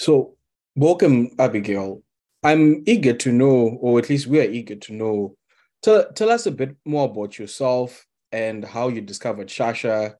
So, 0.00 0.38
welcome, 0.76 1.28
Abigail. 1.38 2.02
I'm 2.42 2.82
eager 2.86 3.12
to 3.12 3.32
know, 3.32 3.76
or 3.82 3.98
at 3.98 4.08
least 4.08 4.28
we 4.28 4.40
are 4.40 4.50
eager 4.50 4.76
to 4.76 4.94
know. 4.94 5.36
Tell, 5.82 6.10
tell 6.14 6.30
us 6.30 6.46
a 6.46 6.50
bit 6.50 6.74
more 6.86 7.04
about 7.04 7.38
yourself 7.38 8.06
and 8.32 8.64
how 8.64 8.88
you 8.88 9.02
discovered 9.02 9.48
Shasha 9.48 10.14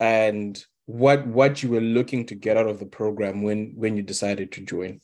and 0.00 0.62
what 0.84 1.26
what 1.26 1.62
you 1.62 1.70
were 1.70 1.80
looking 1.80 2.26
to 2.26 2.34
get 2.34 2.58
out 2.58 2.66
of 2.66 2.78
the 2.78 2.84
program 2.84 3.40
when 3.40 3.72
when 3.74 3.96
you 3.96 4.02
decided 4.02 4.52
to 4.52 4.60
join. 4.60 5.00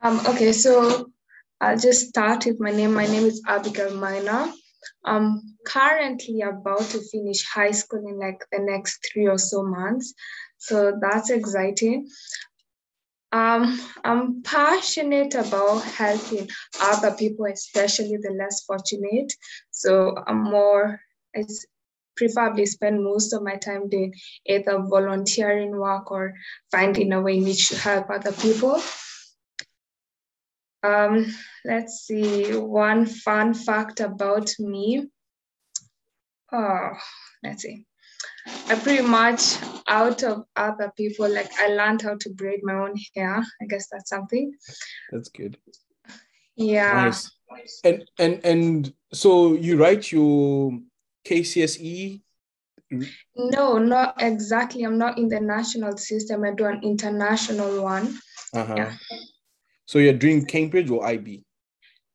Um, 0.00 0.18
okay, 0.26 0.52
so 0.52 1.10
I'll 1.60 1.78
just 1.78 2.08
start 2.08 2.46
with 2.46 2.58
my 2.58 2.70
name. 2.70 2.94
My 2.94 3.04
name 3.04 3.24
is 3.24 3.42
Abigail 3.46 3.94
Maina. 3.96 4.50
I'm 5.04 5.56
currently 5.66 6.40
about 6.42 6.82
to 6.90 7.00
finish 7.00 7.44
high 7.44 7.70
school 7.72 8.06
in 8.06 8.18
like 8.18 8.44
the 8.50 8.60
next 8.60 9.06
three 9.12 9.26
or 9.26 9.38
so 9.38 9.62
months. 9.62 10.14
So 10.58 10.98
that's 11.00 11.30
exciting. 11.30 12.08
Um, 13.32 13.80
I'm 14.04 14.42
passionate 14.42 15.34
about 15.34 15.80
helping 15.80 16.48
other 16.80 17.10
people, 17.16 17.46
especially 17.46 18.16
the 18.16 18.30
less 18.30 18.62
fortunate. 18.64 19.32
So 19.70 20.14
I'm 20.26 20.44
more, 20.44 21.00
I 21.34 21.44
preferably 22.16 22.66
spend 22.66 23.02
most 23.02 23.32
of 23.32 23.42
my 23.42 23.56
time 23.56 23.88
doing 23.88 24.14
either 24.46 24.78
volunteering 24.88 25.72
work 25.72 26.12
or 26.12 26.34
finding 26.70 27.12
a 27.12 27.20
way 27.20 27.38
in 27.38 27.44
which 27.44 27.70
to 27.70 27.76
help 27.76 28.08
other 28.08 28.32
people. 28.32 28.80
Um, 30.84 31.34
let's 31.64 32.04
see, 32.06 32.56
one 32.56 33.06
fun 33.06 33.54
fact 33.54 34.00
about 34.00 34.54
me. 34.60 35.08
Oh, 36.52 36.90
let's 37.42 37.62
see. 37.62 37.86
I 38.68 38.74
pretty 38.74 39.02
much 39.02 39.56
out 39.86 40.22
of 40.22 40.44
other 40.56 40.92
people, 40.96 41.28
like 41.28 41.50
I 41.58 41.68
learned 41.68 42.02
how 42.02 42.16
to 42.20 42.30
braid 42.30 42.60
my 42.62 42.74
own 42.74 42.94
hair. 43.14 43.44
I 43.62 43.64
guess 43.68 43.88
that's 43.90 44.10
something. 44.10 44.54
That's 45.10 45.28
good. 45.28 45.56
Yeah. 46.56 47.04
Nice. 47.04 47.30
And 47.84 48.04
and 48.18 48.44
and 48.44 48.94
so 49.12 49.54
you 49.54 49.76
write 49.76 50.10
your 50.12 50.78
KCSE? 51.24 52.20
No, 53.36 53.78
not 53.78 54.14
exactly. 54.20 54.82
I'm 54.82 54.98
not 54.98 55.18
in 55.18 55.28
the 55.28 55.40
national 55.40 55.96
system. 55.96 56.44
I 56.44 56.52
do 56.52 56.66
an 56.66 56.80
international 56.82 57.82
one. 57.82 58.18
Uh-huh. 58.52 58.74
Yeah. 58.76 58.92
So 59.86 59.98
you're 59.98 60.12
doing 60.12 60.44
Cambridge 60.46 60.90
or 60.90 61.04
IB? 61.06 61.44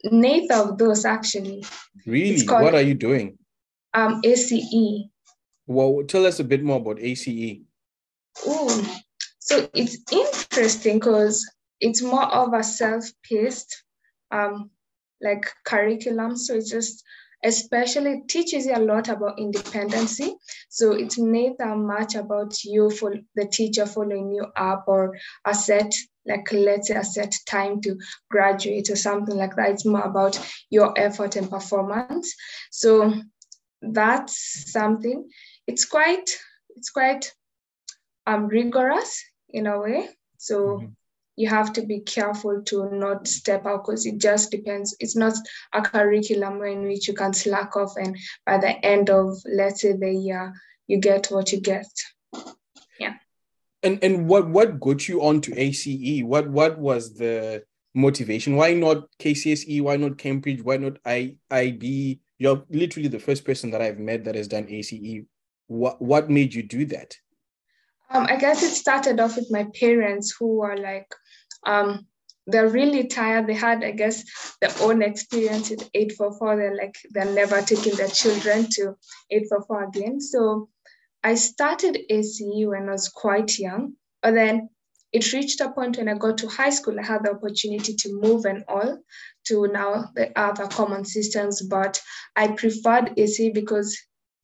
Neither 0.05 0.55
of 0.55 0.77
those 0.77 1.05
actually. 1.05 1.64
Really? 2.05 2.45
Called, 2.45 2.64
what 2.64 2.75
are 2.75 2.81
you 2.81 2.93
doing? 2.93 3.38
Um, 3.93 4.21
ACE. 4.23 5.08
Well, 5.69 6.03
tell 6.03 6.25
us 6.25 6.39
a 6.39 6.43
bit 6.43 6.63
more 6.63 6.77
about 6.77 6.99
ACE. 6.99 7.59
Oh, 8.43 8.99
so 9.37 9.69
it's 9.75 9.97
interesting 10.11 10.97
because 10.97 11.47
it's 11.79 12.01
more 12.01 12.25
of 12.25 12.55
a 12.55 12.63
self-paced 12.63 13.83
um, 14.31 14.71
like 15.21 15.45
curriculum. 15.65 16.37
So 16.37 16.55
it's 16.55 16.71
just 16.71 17.03
especially 17.45 18.23
teaches 18.27 18.65
you 18.65 18.73
a 18.75 18.79
lot 18.79 19.09
about 19.09 19.37
independency. 19.37 20.35
So 20.69 20.93
it's 20.93 21.19
neither 21.19 21.75
much 21.75 22.15
about 22.15 22.63
you 22.63 22.89
for 22.89 23.13
the 23.35 23.45
teacher 23.45 23.85
following 23.85 24.31
you 24.33 24.47
up 24.55 24.85
or 24.87 25.19
a 25.45 25.53
set 25.53 25.93
like 26.25 26.51
let's 26.51 26.87
say 26.87 26.95
a 26.95 27.03
set 27.03 27.35
time 27.47 27.79
to 27.81 27.95
graduate 28.31 28.89
or 28.89 28.95
something 28.95 29.37
like 29.37 29.55
that. 29.55 29.69
It's 29.69 29.85
more 29.85 30.01
about 30.01 30.39
your 30.71 30.97
effort 30.97 31.35
and 31.35 31.47
performance. 31.47 32.33
So 32.71 33.13
that's 33.81 34.71
something. 34.71 35.29
It's 35.69 35.85
quite 35.85 36.29
it's 36.75 36.89
quite 36.89 37.33
um 38.27 38.47
rigorous 38.47 39.23
in 39.49 39.67
a 39.67 39.79
way. 39.79 40.09
So 40.37 40.55
mm-hmm. 40.59 40.87
you 41.35 41.49
have 41.49 41.73
to 41.73 41.81
be 41.81 41.99
careful 41.99 42.61
to 42.65 42.89
not 42.91 43.27
step 43.27 43.65
out 43.65 43.85
because 43.85 44.05
it 44.05 44.17
just 44.17 44.52
depends. 44.52 44.95
It's 44.99 45.15
not 45.15 45.35
a 45.73 45.81
curriculum 45.81 46.61
in 46.63 46.83
which 46.83 47.08
you 47.08 47.13
can 47.13 47.33
slack 47.33 47.75
off 47.75 47.93
and 47.97 48.17
by 48.45 48.58
the 48.58 48.73
end 48.85 49.09
of 49.09 49.37
let's 49.45 49.81
say 49.81 49.93
the 49.93 50.11
year 50.11 50.53
you 50.87 50.97
get 50.99 51.27
what 51.27 51.52
you 51.52 51.61
get. 51.61 51.87
Yeah 52.99 53.15
and 53.83 54.03
and 54.03 54.27
what 54.27 54.47
what 54.49 54.79
got 54.79 55.08
you 55.08 55.21
onto 55.21 55.53
ACE? 55.55 56.23
What 56.23 56.49
what 56.49 56.77
was 56.77 57.15
the 57.15 57.63
motivation? 57.93 58.55
Why 58.55 58.73
not 58.73 59.08
KCSE? 59.19 59.81
Why 59.81 59.95
not 59.97 60.17
Cambridge? 60.17 60.61
Why 60.61 60.77
not 60.77 60.97
I 61.05 61.37
IB? 61.52 62.19
You're 62.37 62.63
literally 62.69 63.09
the 63.09 63.19
first 63.19 63.45
person 63.45 63.71
that 63.71 63.81
I've 63.81 63.99
met 63.99 64.25
that 64.25 64.35
has 64.35 64.47
done 64.47 64.67
ACE. 64.69 65.23
What 65.69 66.02
what 66.02 66.30
made 66.30 66.53
you 66.53 66.63
do 66.63 66.85
that? 66.85 67.15
Um, 68.09 68.25
I 68.25 68.37
guess 68.37 68.63
it 68.63 68.71
started 68.71 69.19
off 69.19 69.35
with 69.35 69.52
my 69.52 69.67
parents 69.80 70.35
who 70.37 70.57
were 70.57 70.75
like, 70.75 71.07
um, 71.65 72.07
they're 72.47 72.67
really 72.67 73.05
tired. 73.05 73.45
They 73.45 73.53
had, 73.53 73.83
I 73.83 73.91
guess, 73.91 74.23
their 74.61 74.71
own 74.81 75.03
experience 75.03 75.69
with 75.69 75.87
844. 75.93 76.55
They're 76.55 76.75
like, 76.75 76.95
they're 77.11 77.35
never 77.35 77.61
taking 77.61 77.95
their 77.95 78.08
children 78.08 78.67
to 78.71 78.95
844 79.29 79.83
again. 79.83 80.19
So 80.19 80.69
I 81.23 81.35
started 81.35 81.99
ACE 82.09 82.41
when 82.41 82.89
I 82.89 82.93
was 82.93 83.09
quite 83.09 83.59
young, 83.59 83.93
but 84.23 84.33
then 84.33 84.69
it 85.11 85.31
reached 85.31 85.61
a 85.61 85.71
point 85.71 85.97
when 85.97 86.09
I 86.09 86.15
got 86.15 86.39
to 86.39 86.47
high 86.47 86.69
school, 86.71 86.99
I 86.99 87.03
had 87.03 87.23
the 87.23 87.31
opportunity 87.31 87.93
to 87.95 88.19
move 88.19 88.45
and 88.45 88.63
all 88.67 88.99
to 89.45 89.67
now 89.67 90.09
the 90.15 90.37
other 90.39 90.67
common 90.67 91.05
systems, 91.05 91.61
but 91.61 92.02
I 92.35 92.49
preferred 92.49 93.13
ACE 93.17 93.52
because 93.53 93.95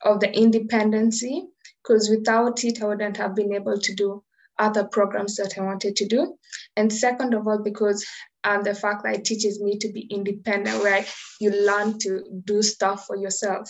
of 0.03 0.19
the 0.19 0.31
independency, 0.31 1.43
because 1.83 2.09
without 2.09 2.63
it, 2.63 2.81
I 2.81 2.87
wouldn't 2.87 3.17
have 3.17 3.35
been 3.35 3.53
able 3.53 3.79
to 3.79 3.95
do 3.95 4.23
other 4.57 4.85
programs 4.85 5.35
that 5.35 5.57
I 5.57 5.61
wanted 5.61 5.95
to 5.97 6.05
do. 6.05 6.37
And 6.75 6.91
second 6.91 7.33
of 7.33 7.47
all, 7.47 7.61
because 7.61 8.05
um, 8.43 8.63
the 8.63 8.75
fact 8.75 9.03
that 9.03 9.15
it 9.15 9.25
teaches 9.25 9.61
me 9.61 9.77
to 9.79 9.91
be 9.91 10.01
independent, 10.01 10.81
where 10.81 11.05
you 11.39 11.51
learn 11.51 11.97
to 11.99 12.23
do 12.45 12.61
stuff 12.61 13.05
for 13.05 13.15
yourself. 13.15 13.69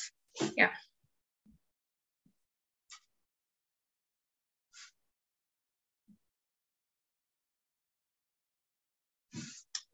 Yeah. 0.58 0.70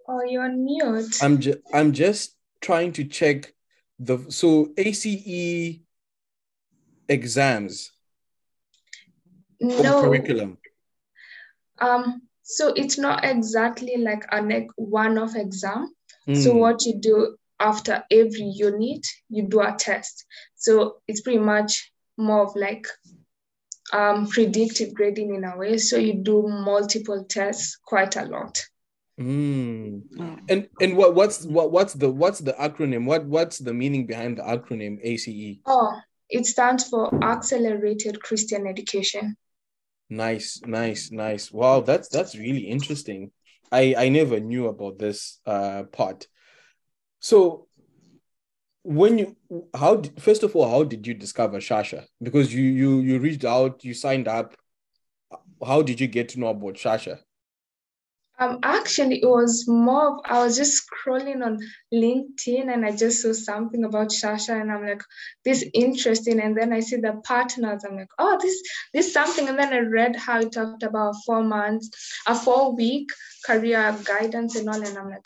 Oh, 0.07 0.23
you're 0.27 0.43
on 0.43 0.65
mute. 0.65 1.21
I'm 1.21 1.39
just 1.39 1.59
I'm 1.73 1.93
just 1.93 2.35
trying 2.59 2.91
to 2.93 3.05
check 3.05 3.53
the 3.99 4.17
so 4.29 4.73
ACE 4.77 5.79
exams. 7.11 7.91
No 9.59 10.01
curriculum. 10.01 10.57
Um, 11.79 12.21
so 12.41 12.73
it's 12.75 12.97
not 12.97 13.23
exactly 13.25 13.97
like 13.97 14.25
a 14.31 14.67
one-off 14.75 15.35
exam. 15.35 15.93
Mm. 16.27 16.43
So 16.43 16.53
hmm. 16.53 16.59
what 16.59 16.85
you 16.85 16.99
do 16.99 17.37
after 17.59 18.03
every 18.09 18.51
unit, 18.55 19.05
you 19.29 19.47
do 19.47 19.61
a 19.61 19.75
test. 19.77 20.25
So 20.55 20.97
it's 21.07 21.21
pretty 21.21 21.39
much 21.39 21.91
more 22.17 22.45
of 22.45 22.55
like 22.55 22.87
um, 23.93 24.27
predictive 24.27 24.93
grading 24.93 25.35
in 25.35 25.43
a 25.43 25.57
way. 25.57 25.77
So 25.77 25.97
you 25.97 26.15
do 26.15 26.47
multiple 26.47 27.25
tests 27.29 27.77
quite 27.85 28.15
a 28.15 28.25
lot. 28.25 28.63
Mm. 29.19 30.01
And 30.49 30.69
and 30.79 30.97
what 30.97 31.13
what's 31.13 31.45
what 31.45 31.71
what's 31.71 31.93
the 31.93 32.09
what's 32.09 32.39
the 32.39 32.53
acronym? 32.53 33.05
What 33.05 33.25
what's 33.25 33.59
the 33.59 33.73
meaning 33.73 34.07
behind 34.07 34.37
the 34.37 34.43
acronym 34.43 34.97
ACE? 35.03 35.59
Oh, 35.65 35.99
it 36.31 36.45
stands 36.45 36.87
for 36.87 37.13
Accelerated 37.23 38.21
Christian 38.23 38.65
Education. 38.65 39.35
Nice, 40.09 40.61
nice, 40.65 41.11
nice. 41.11 41.51
Wow, 41.51 41.81
that's 41.81 42.09
that's 42.09 42.35
really 42.35 42.61
interesting. 42.61 43.31
I 43.71 43.95
I 43.97 44.09
never 44.09 44.39
knew 44.39 44.67
about 44.67 44.97
this 44.97 45.39
uh 45.45 45.83
part. 45.83 46.27
So 47.19 47.67
when 48.83 49.17
you 49.19 49.35
how 49.75 50.01
first 50.19 50.43
of 50.43 50.55
all 50.55 50.69
how 50.69 50.83
did 50.83 51.05
you 51.05 51.13
discover 51.13 51.59
Shasha? 51.59 52.05
Because 52.21 52.53
you 52.53 52.63
you 52.63 52.99
you 52.99 53.19
reached 53.19 53.45
out, 53.45 53.83
you 53.83 53.93
signed 53.93 54.27
up. 54.27 54.55
How 55.65 55.81
did 55.81 55.99
you 55.99 56.07
get 56.07 56.29
to 56.29 56.39
know 56.39 56.47
about 56.47 56.73
Shasha? 56.73 57.19
Um, 58.39 58.59
actually, 58.63 59.21
it 59.21 59.27
was 59.29 59.67
more. 59.67 60.15
Of, 60.15 60.21
I 60.25 60.43
was 60.43 60.57
just 60.57 60.81
scrolling 60.81 61.45
on 61.45 61.59
LinkedIn 61.93 62.73
and 62.73 62.85
I 62.85 62.95
just 62.95 63.21
saw 63.21 63.33
something 63.33 63.83
about 63.83 64.09
Shasha, 64.09 64.59
and 64.59 64.71
I'm 64.71 64.83
like, 64.83 65.03
this 65.45 65.63
interesting. 65.73 66.39
And 66.39 66.57
then 66.57 66.73
I 66.73 66.79
see 66.79 66.95
the 66.95 67.21
partners. 67.23 67.83
I'm 67.83 67.97
like, 67.97 68.09
oh, 68.17 68.39
this 68.41 68.61
this 68.93 69.13
something. 69.13 69.47
And 69.47 69.59
then 69.59 69.73
I 69.73 69.79
read 69.79 70.15
how 70.15 70.39
it 70.39 70.51
talked 70.51 70.83
about 70.83 71.15
four 71.25 71.43
months, 71.43 71.89
a 72.27 72.33
four 72.35 72.75
week 72.75 73.09
career 73.45 73.95
guidance 74.03 74.55
and 74.55 74.69
all. 74.69 74.81
And 74.81 74.97
I'm 74.97 75.09
like, 75.09 75.25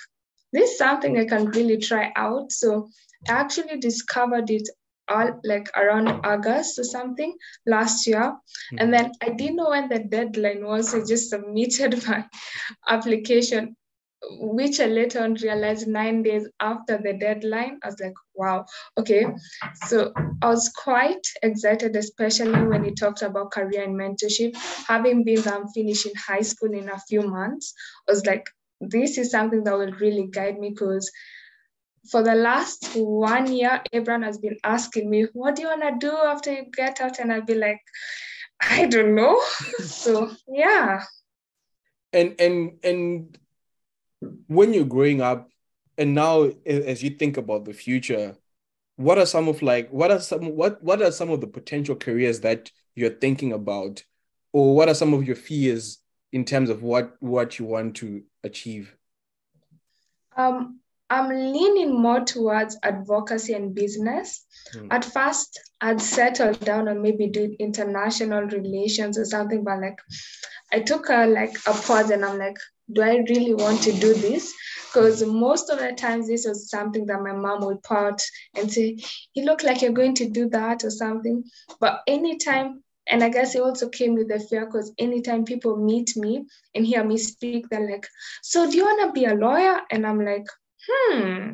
this 0.51 0.72
is 0.72 0.78
something 0.78 1.18
I 1.18 1.25
can 1.25 1.46
really 1.51 1.78
try 1.78 2.12
out. 2.16 2.51
So 2.51 2.90
I 3.30 3.34
actually 3.34 3.78
discovered 3.78 4.50
it 4.50 4.68
all 5.10 5.40
like 5.44 5.69
around 5.75 6.07
August 6.25 6.80
or 6.80 6.84
something 6.84 7.36
last 7.66 8.07
year. 8.07 8.22
Mm-hmm. 8.22 8.78
And 8.80 8.94
then 8.94 9.12
I 9.22 9.30
didn't 9.30 9.57
know 9.57 9.69
when 9.69 9.90
the 9.90 10.00
deadline 10.00 10.66
was. 10.66 10.94
I 10.94 11.00
just 11.06 11.30
submitted 11.30 12.04
my 12.07 12.25
application 12.88 13.75
which 14.30 14.80
I 14.80 14.86
later 14.86 15.22
on 15.24 15.36
realized 15.36 15.88
nine 15.88 16.24
days 16.24 16.48
after 16.60 16.98
the 16.98 17.13
deadline. 17.13 17.80
I 17.84 17.88
was 17.88 18.00
like, 18.00 18.13
wow, 18.34 18.66
okay. 18.98 19.25
So 19.88 20.13
I 20.42 20.48
was 20.48 20.69
quite 20.69 21.25
excited, 21.44 21.96
especially 21.96 22.66
when 22.66 22.84
he 22.84 22.92
talked 22.92 23.22
about 23.22 23.51
career 23.51 23.84
and 23.84 23.96
mentorship. 23.96 24.56
Having 24.88 25.24
been 25.24 25.48
I'm 25.48 25.68
finishing 25.69 26.13
high 26.16 26.42
school 26.42 26.74
in 26.74 26.90
a 26.90 27.00
few 27.08 27.22
months, 27.22 27.74
I 28.08 28.12
was 28.12 28.25
like, 28.25 28.50
this 28.81 29.18
is 29.18 29.31
something 29.31 29.63
that 29.63 29.78
will 29.78 29.94
really 29.94 30.28
guide 30.28 30.60
me 30.60 30.69
because 30.69 31.12
for 32.10 32.24
the 32.24 32.36
last 32.36 32.96
one 32.96 33.52
year, 33.52 33.81
Abraham 33.94 34.24
has 34.24 34.38
been 34.38 34.57
asking 34.63 35.10
me, 35.10 35.28
what 35.34 35.56
do 35.56 35.63
you 35.63 35.68
want 35.68 35.81
to 35.81 36.07
do 36.07 36.16
after 36.16 36.54
you 36.54 36.66
get 36.72 37.02
out? 37.02 37.19
And 37.19 37.31
I'll 37.31 37.42
be 37.42 37.56
like, 37.56 37.81
I 38.62 38.86
don't 38.86 39.16
know. 39.16 39.42
so 39.80 40.31
yeah. 40.48 41.04
And 42.13 42.36
and 42.40 42.80
and 42.84 43.38
when 44.48 44.74
you're 44.74 44.86
growing 44.86 45.22
up 45.22 45.50
and 45.98 46.16
now 46.16 46.50
as 46.66 47.04
you 47.04 47.12
think 47.12 47.38
about 47.38 47.66
the 47.66 47.74
future 47.74 48.36
what 48.96 49.18
are 49.18 49.25
some 49.25 49.48
of 49.48 49.62
like 49.62 49.90
what 49.90 50.12
are 50.12 50.19
some 50.19 50.56
what 50.56 50.81
what 50.84 51.01
are 51.01 51.12
some 51.12 51.30
of 51.30 51.42
the 51.42 51.48
potential 51.48 51.96
careers 51.96 52.40
that 52.42 52.72
you're 52.96 53.10
thinking 53.10 53.51
about 53.51 54.04
or 54.54 54.75
what 54.75 54.88
are 54.88 54.96
some 54.96 55.13
of 55.13 55.25
your 55.25 55.36
fears 55.36 56.00
in 56.31 56.46
terms 56.46 56.69
of 56.69 56.81
what 56.81 57.16
what 57.19 57.60
you 57.60 57.66
want 57.66 57.96
to 57.96 58.24
achieve 58.44 58.96
um 60.38 60.80
i'm 61.10 61.30
leaning 61.30 62.00
more 62.02 62.22
towards 62.22 62.78
advocacy 62.84 63.54
and 63.54 63.75
business 63.75 64.46
hmm. 64.74 64.88
at 64.92 65.06
first 65.06 65.60
i'd 65.81 66.02
settle 66.02 66.54
down 66.54 66.88
and 66.88 67.02
maybe 67.02 67.28
do 67.28 67.56
international 67.60 68.44
relations 68.44 69.18
or 69.18 69.25
something 69.25 69.63
but 69.63 69.80
like 69.80 70.00
i 70.72 70.80
took 70.80 71.10
a 71.10 71.25
like 71.28 71.56
a 71.68 71.74
pause 71.74 72.10
and 72.10 72.25
i'm 72.25 72.40
like 72.40 72.57
do 72.92 73.02
I 73.02 73.24
really 73.30 73.54
want 73.54 73.81
to 73.84 73.92
do 73.92 74.13
this? 74.13 74.54
Because 74.88 75.24
most 75.25 75.69
of 75.69 75.80
the 75.80 75.92
times 75.94 76.28
this 76.28 76.46
was 76.46 76.69
something 76.69 77.06
that 77.08 77.22
my 77.22 77.34
mom 77.34 77.66
would 77.66 77.81
part 77.84 78.22
and 78.56 78.72
say, 78.72 78.98
you 79.34 79.44
look 79.44 79.63
like 79.63 79.81
you're 79.81 79.92
going 79.92 80.16
to 80.16 80.30
do 80.30 80.50
that 80.50 80.84
or 80.84 80.92
something. 80.92 81.44
But 81.80 82.01
anytime, 82.08 82.84
and 83.08 83.24
I 83.24 83.30
guess 83.30 83.56
it 83.56 83.62
also 83.62 83.90
came 83.90 84.16
with 84.16 84.30
the 84.30 84.40
fear 84.40 84.66
because 84.66 84.94
anytime 84.98 85.44
people 85.44 85.78
meet 85.78 86.16
me 86.16 86.46
and 86.74 86.86
hear 86.86 87.04
me 87.04 87.18
speak, 87.18 87.68
they're 87.69 87.90
like, 87.90 88.08
so 88.42 88.69
do 88.69 88.78
you 88.78 88.86
want 88.86 89.08
to 89.08 89.19
be 89.19 89.25
a 89.25 89.34
lawyer? 89.34 89.81
And 89.92 90.06
I'm 90.06 90.24
like, 90.24 90.46
hmm, 90.88 91.52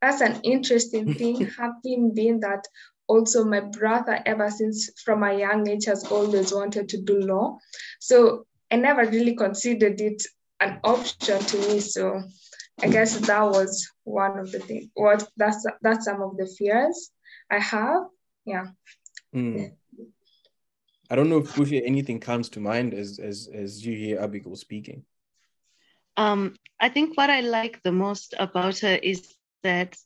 that's 0.00 0.20
an 0.20 0.40
interesting 0.42 1.14
thing. 1.14 1.46
Having 1.58 2.14
been 2.14 2.40
that 2.40 2.66
also 3.06 3.44
my 3.44 3.60
brother 3.60 4.20
ever 4.26 4.50
since 4.50 4.90
from 5.04 5.22
a 5.22 5.38
young 5.38 5.68
age 5.68 5.84
has 5.86 6.04
always 6.04 6.52
wanted 6.52 6.88
to 6.90 7.00
do 7.00 7.20
law. 7.20 7.58
So 8.00 8.46
I 8.70 8.76
never 8.76 9.04
really 9.04 9.36
considered 9.36 10.00
it 10.00 10.22
an 10.60 10.80
option 10.84 11.40
to 11.40 11.56
me. 11.68 11.80
So 11.80 12.22
I 12.82 12.88
guess 12.88 13.18
that 13.18 13.42
was 13.42 13.88
one 14.04 14.38
of 14.38 14.50
the 14.50 14.58
things. 14.58 14.90
What 14.94 15.28
that's 15.36 15.64
that's 15.82 16.04
some 16.04 16.22
of 16.22 16.36
the 16.36 16.46
fears 16.58 17.10
I 17.50 17.58
have. 17.58 18.04
Yeah. 18.44 18.66
Mm. 19.34 19.72
I 21.10 21.16
don't 21.16 21.28
know 21.28 21.38
if 21.38 21.54
Buhle, 21.54 21.82
anything 21.84 22.18
comes 22.18 22.48
to 22.50 22.60
mind 22.60 22.94
as 22.94 23.18
as 23.18 23.48
as 23.52 23.84
you 23.84 23.96
hear 23.96 24.20
Abigail 24.20 24.56
speaking. 24.56 25.04
Um, 26.16 26.54
I 26.80 26.88
think 26.88 27.16
what 27.16 27.30
I 27.30 27.40
like 27.40 27.82
the 27.82 27.92
most 27.92 28.34
about 28.38 28.78
her 28.80 28.94
is 28.94 29.34
that 29.62 29.96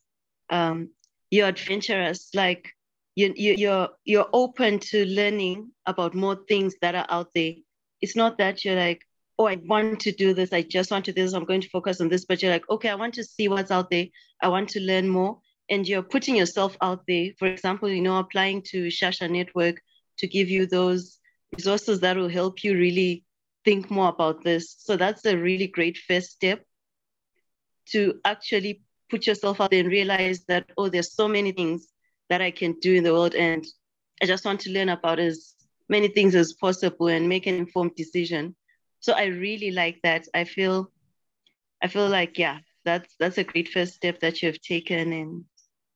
um, 0.51 0.91
you're 1.31 1.49
adventurous. 1.49 2.31
Like 2.35 2.71
you, 3.15 3.33
you 3.37 3.55
you're 3.55 3.89
you're 4.05 4.29
open 4.33 4.79
to 4.79 5.05
learning 5.05 5.71
about 5.87 6.15
more 6.15 6.37
things 6.49 6.75
that 6.81 6.95
are 6.95 7.07
out 7.09 7.29
there. 7.35 7.55
It's 8.01 8.17
not 8.17 8.39
that 8.39 8.65
you're 8.65 8.77
like, 8.77 9.03
oh, 9.39 9.47
I 9.47 9.57
want 9.67 10.01
to 10.01 10.13
do 10.13 10.35
this. 10.35 10.53
I 10.53 10.63
just 10.63 10.91
want 10.91 11.05
to 11.07 11.13
do 11.13 11.23
this. 11.23 11.33
I'm 11.33 11.45
going 11.45 11.61
to 11.61 11.69
focus 11.71 12.01
on 12.01 12.09
this. 12.09 12.25
But 12.25 12.43
you're 12.43 12.53
like, 12.53 12.69
okay, 12.71 12.89
I 12.89 12.95
want 12.95 13.15
to 13.15 13.25
see 13.25 13.49
what's 13.49 13.71
out 13.71 13.91
there. 13.91 14.07
I 14.43 14.49
want 14.49 14.69
to 14.71 14.81
learn 14.81 15.09
more. 15.09 15.41
And 15.71 15.87
you're 15.87 16.03
putting 16.03 16.37
yourself 16.37 16.77
out 16.81 17.03
there. 17.07 17.31
For 17.39 17.47
example, 17.47 17.89
you 17.89 18.01
know, 18.01 18.19
applying 18.19 18.63
to 18.71 18.87
Shasha 18.87 19.31
Network 19.31 19.81
to 20.19 20.27
give 20.27 20.49
you 20.49 20.67
those 20.67 21.19
resources 21.57 22.01
that 22.01 22.17
will 22.17 22.29
help 22.29 22.65
you 22.65 22.77
really 22.77 23.25
think 23.69 23.91
more 23.91 24.09
about 24.09 24.45
this. 24.45 24.77
So 24.79 24.97
that's 24.97 25.25
a 25.27 25.37
really 25.37 25.67
great 25.67 25.99
first 26.09 26.31
step 26.31 26.65
to 27.93 28.21
actually 28.25 28.83
put 29.11 29.27
yourself 29.27 29.61
out 29.61 29.71
there 29.71 29.81
and 29.81 29.91
realize 29.91 30.45
that, 30.49 30.71
oh, 30.77 30.89
there's 30.89 31.15
so 31.15 31.29
many 31.29 31.53
things 31.53 31.89
that 32.31 32.41
I 32.41 32.51
can 32.51 32.73
do 32.81 32.95
in 32.95 33.05
the 33.05 33.13
world. 33.13 33.35
And 33.35 33.65
I 34.23 34.27
just 34.27 34.45
want 34.45 34.61
to 34.61 34.71
learn 34.71 34.89
about 34.89 35.19
as 35.19 35.55
many 35.89 36.09
things 36.09 36.35
as 36.35 36.53
possible 36.53 37.09
and 37.09 37.29
make 37.29 37.47
an 37.47 37.55
informed 37.55 37.95
decision 37.97 38.55
so 39.01 39.13
i 39.13 39.25
really 39.25 39.71
like 39.71 39.99
that 40.03 40.27
i 40.35 40.45
feel 40.45 40.91
i 41.83 41.89
feel 41.89 42.09
like 42.09 42.39
yeah 42.39 42.59
that's 42.85 43.15
that's 43.19 43.39
a 43.39 43.45
great 43.45 43.69
first 43.69 43.95
step 43.95 44.21
that 44.21 44.43
you 44.43 44.49
have 44.49 44.61
taken 44.61 45.13
and 45.13 45.45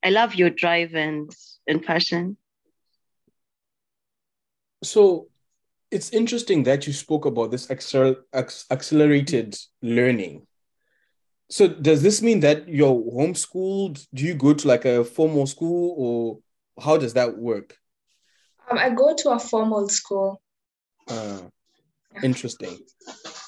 i 0.05 0.11
love 0.11 0.35
your 0.35 0.51
drive 0.51 0.95
and 0.95 1.31
and 1.67 1.83
passion 1.83 2.37
so 4.83 5.29
it's 5.93 6.11
interesting 6.11 6.63
that 6.65 6.87
you 6.87 6.93
spoke 6.93 7.27
about 7.27 7.51
this 7.51 7.67
accel- 7.67 8.17
accelerated 8.71 9.57
learning. 9.83 10.47
So 11.51 11.69
does 11.69 12.03
this 12.03 12.23
mean 12.23 12.41
that 12.41 12.67
you're 12.67 12.95
homeschooled? 12.95 14.07
Do 14.15 14.25
you 14.25 14.35
go 14.35 14.55
to 14.55 14.67
like 14.67 14.87
a 14.87 15.05
formal 15.05 15.47
school 15.47 15.95
or 15.99 16.83
how 16.83 16.97
does 16.97 17.13
that 17.13 17.37
work? 17.37 17.77
Um, 18.71 18.79
i 18.79 18.89
go 18.89 19.15
to 19.15 19.31
a 19.31 19.39
formal 19.39 19.89
school. 19.89 20.41
Uh, 21.09 21.41
Interesting. 22.23 22.79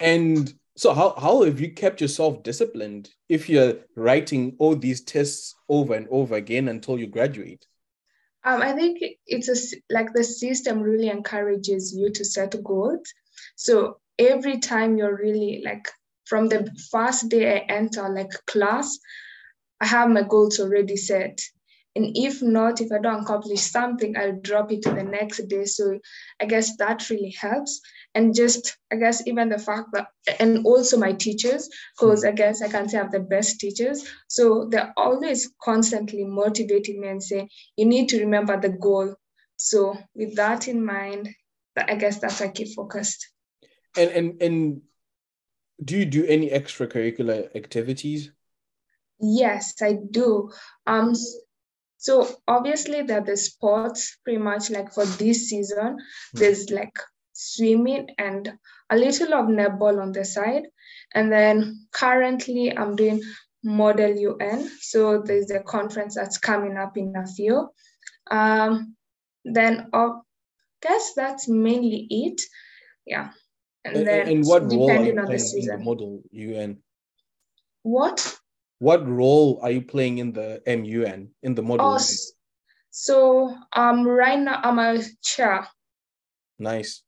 And 0.00 0.52
so 0.76 0.93
how 0.93 1.14
how 1.19 1.44
have 1.44 1.61
you 1.61 1.73
kept 1.73 2.00
yourself 2.00 2.43
disciplined 2.43 3.11
if 3.29 3.49
you're 3.49 3.75
writing 3.94 4.56
all 4.58 4.75
these 4.75 5.02
tests 5.02 5.55
over 5.69 5.94
and 5.94 6.08
over 6.11 6.35
again 6.35 6.69
until 6.69 6.99
you 6.99 7.06
graduate? 7.06 7.67
Um, 8.44 8.61
I 8.61 8.73
think 8.73 9.02
it's 9.26 9.49
a, 9.49 9.76
like 9.91 10.12
the 10.12 10.23
system 10.23 10.81
really 10.81 11.08
encourages 11.08 11.94
you 11.96 12.11
to 12.11 12.25
set 12.25 12.62
goals. 12.62 13.00
So 13.56 13.99
every 14.19 14.58
time 14.58 14.99
you're 14.99 15.17
really 15.17 15.62
like 15.64 15.88
from 16.26 16.49
the 16.49 16.70
first 16.91 17.29
day 17.29 17.56
I 17.56 17.73
enter 17.73 18.08
like 18.08 18.32
class, 18.46 18.99
I 19.81 19.87
have 19.87 20.11
my 20.11 20.23
goals 20.23 20.61
already 20.61 20.96
set. 20.96 21.41
And 21.96 22.17
if 22.17 22.43
not, 22.43 22.81
if 22.81 22.91
I 22.91 22.99
don't 22.99 23.23
accomplish 23.23 23.61
something, 23.61 24.17
I'll 24.17 24.41
drop 24.41 24.73
it 24.73 24.82
to 24.82 24.91
the 24.91 25.05
next 25.05 25.46
day. 25.49 25.64
So 25.64 25.99
I 26.41 26.46
guess 26.46 26.76
that 26.79 27.08
really 27.08 27.31
helps. 27.31 27.81
And 28.14 28.35
just 28.35 28.76
i 28.93 28.96
guess 28.96 29.26
even 29.26 29.49
the 29.49 29.58
fact 29.58 29.88
that 29.93 30.06
and 30.38 30.64
also 30.64 30.96
my 30.96 31.12
teachers 31.12 31.69
because 31.99 32.23
hmm. 32.23 32.29
i 32.29 32.32
guess 32.32 32.62
i 32.62 32.69
can 32.69 32.88
say 32.88 32.99
i 32.99 33.02
have 33.02 33.11
the 33.11 33.20
best 33.20 33.58
teachers. 33.58 34.08
So 34.29 34.69
they're 34.70 34.93
always 34.96 35.50
constantly 35.62 36.25
motivating 36.25 37.00
me 37.00 37.08
and 37.08 37.23
say 37.23 37.49
you 37.76 37.87
need 37.87 38.08
to 38.11 38.20
remember 38.20 38.61
the 38.61 38.69
goal. 38.69 39.14
So 39.56 39.96
with 40.14 40.37
that 40.37 40.69
in 40.69 40.85
mind 40.85 41.35
i 41.76 41.96
guess 41.96 42.20
that's 42.20 42.39
how 42.39 42.46
i 42.46 42.48
keep 42.48 42.69
focused. 42.74 43.29
And 43.96 44.10
and 44.10 44.43
and 44.43 44.82
do 45.84 45.96
you 45.98 46.05
do 46.05 46.24
any 46.27 46.51
extracurricular 46.51 47.55
activities? 47.56 48.31
Yes 49.20 49.74
i 49.82 49.98
do. 50.10 50.53
Um 50.86 51.15
so 52.05 52.29
obviously 52.46 53.01
that 53.01 53.25
the 53.25 53.34
sports 53.34 54.19
pretty 54.25 54.39
much 54.39 54.70
like 54.70 54.93
for 54.93 55.06
this 55.06 55.49
season 55.49 55.96
hmm. 55.96 56.39
there's 56.39 56.69
like 56.69 56.93
swimming 57.32 58.08
and 58.19 58.53
a 58.91 58.96
little 58.96 59.32
of 59.32 59.46
netball 59.46 60.03
on 60.03 60.13
the 60.13 60.25
side. 60.25 60.65
And 61.15 61.32
then 61.32 61.87
currently 61.93 62.77
I'm 62.77 62.94
doing 62.94 63.23
Model 63.63 64.15
UN. 64.15 64.70
So 64.81 65.23
there's 65.23 65.51
a 65.51 65.61
conference 65.61 66.15
that's 66.15 66.37
coming 66.37 66.77
up 66.77 66.99
in 66.99 67.15
a 67.17 67.27
few. 67.27 67.70
Um, 68.31 68.96
then 69.44 69.89
I 69.94 70.11
guess 70.82 71.15
that's 71.17 71.49
mainly 71.49 72.06
it. 72.11 72.43
Yeah. 73.06 73.31
And, 73.87 73.96
and 73.96 74.06
then 74.06 74.29
and 74.29 74.44
what 74.44 74.63
role 74.70 74.91
are 74.91 75.03
you 75.03 75.15
playing 75.15 75.41
in 75.56 75.67
the 75.67 75.79
Model 75.79 76.23
UN? 76.31 76.79
What? 77.82 78.37
What 78.78 79.08
role 79.08 79.60
are 79.62 79.70
you 79.70 79.82
playing 79.82 80.19
in 80.19 80.32
the 80.32 80.62
MUN 80.66 81.31
in 81.43 81.54
the 81.54 81.62
model? 81.62 81.86
Oh, 81.86 81.98
so 82.90 83.56
um, 83.72 84.06
right 84.06 84.38
now 84.38 84.60
I'm 84.62 84.78
a 84.78 85.02
chair. 85.22 85.66
Nice. 86.58 87.02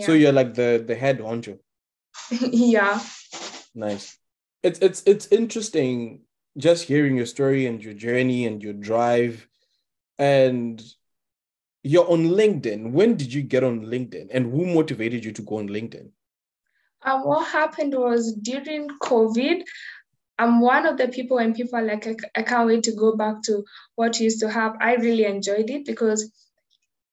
So 0.00 0.12
you're 0.12 0.32
like 0.32 0.54
the 0.54 0.82
the 0.86 0.94
head 0.94 1.18
honcho. 1.18 1.58
yeah. 2.30 3.00
Nice. 3.74 4.16
It's 4.62 4.78
it's 4.78 5.02
it's 5.06 5.26
interesting 5.26 6.22
just 6.56 6.84
hearing 6.84 7.16
your 7.16 7.26
story 7.26 7.66
and 7.66 7.82
your 7.82 7.94
journey 7.94 8.46
and 8.46 8.62
your 8.62 8.72
drive 8.72 9.46
and 10.18 10.82
you're 11.82 12.08
on 12.08 12.28
LinkedIn. 12.28 12.92
When 12.92 13.16
did 13.16 13.32
you 13.32 13.42
get 13.42 13.64
on 13.64 13.86
LinkedIn 13.86 14.28
and 14.30 14.50
who 14.50 14.66
motivated 14.66 15.24
you 15.24 15.32
to 15.32 15.42
go 15.42 15.58
on 15.58 15.68
LinkedIn? 15.68 16.10
Um, 17.04 17.24
what 17.24 17.48
happened 17.48 17.94
was 17.94 18.32
during 18.34 18.88
COVID, 18.88 19.62
I'm 20.38 20.60
one 20.60 20.86
of 20.86 20.96
the 20.96 21.08
people 21.08 21.36
when 21.36 21.54
people 21.54 21.78
are 21.78 21.84
like, 21.84 22.06
I, 22.06 22.16
I 22.36 22.42
can't 22.42 22.66
wait 22.66 22.84
to 22.84 22.92
go 22.92 23.16
back 23.16 23.42
to 23.44 23.64
what 23.94 24.20
used 24.20 24.40
to 24.40 24.50
have. 24.50 24.76
I 24.80 24.94
really 24.96 25.24
enjoyed 25.24 25.70
it 25.70 25.84
because 25.84 26.30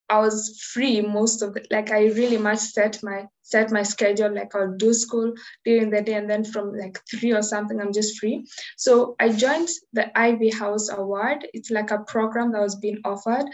I 0.10 0.20
was 0.20 0.60
free 0.74 1.02
most 1.02 1.44
of 1.44 1.54
the 1.54 1.64
like 1.70 1.92
I 1.92 2.08
really 2.08 2.38
much 2.38 2.58
set 2.58 3.02
my 3.04 3.28
set 3.44 3.72
my 3.72 3.84
schedule 3.84 4.34
like 4.34 4.56
I'll 4.56 4.76
do 4.76 4.94
school 4.94 5.34
during 5.66 5.92
the 5.92 6.02
day 6.02 6.14
and 6.16 6.30
then 6.30 6.44
from 6.44 6.76
like 6.76 7.00
three 7.10 7.32
or 7.32 7.44
something 7.44 7.80
I'm 7.80 7.94
just 7.94 8.20
free. 8.20 8.46
So 8.76 9.16
I 9.20 9.30
joined 9.30 9.70
the 9.94 10.18
Ivy 10.18 10.50
House 10.50 10.90
Award. 10.90 11.48
It's 11.54 11.70
like 11.70 11.92
a 11.92 12.00
program 12.00 12.52
that 12.54 12.62
was 12.62 12.76
being 12.76 13.00
offered 13.06 13.46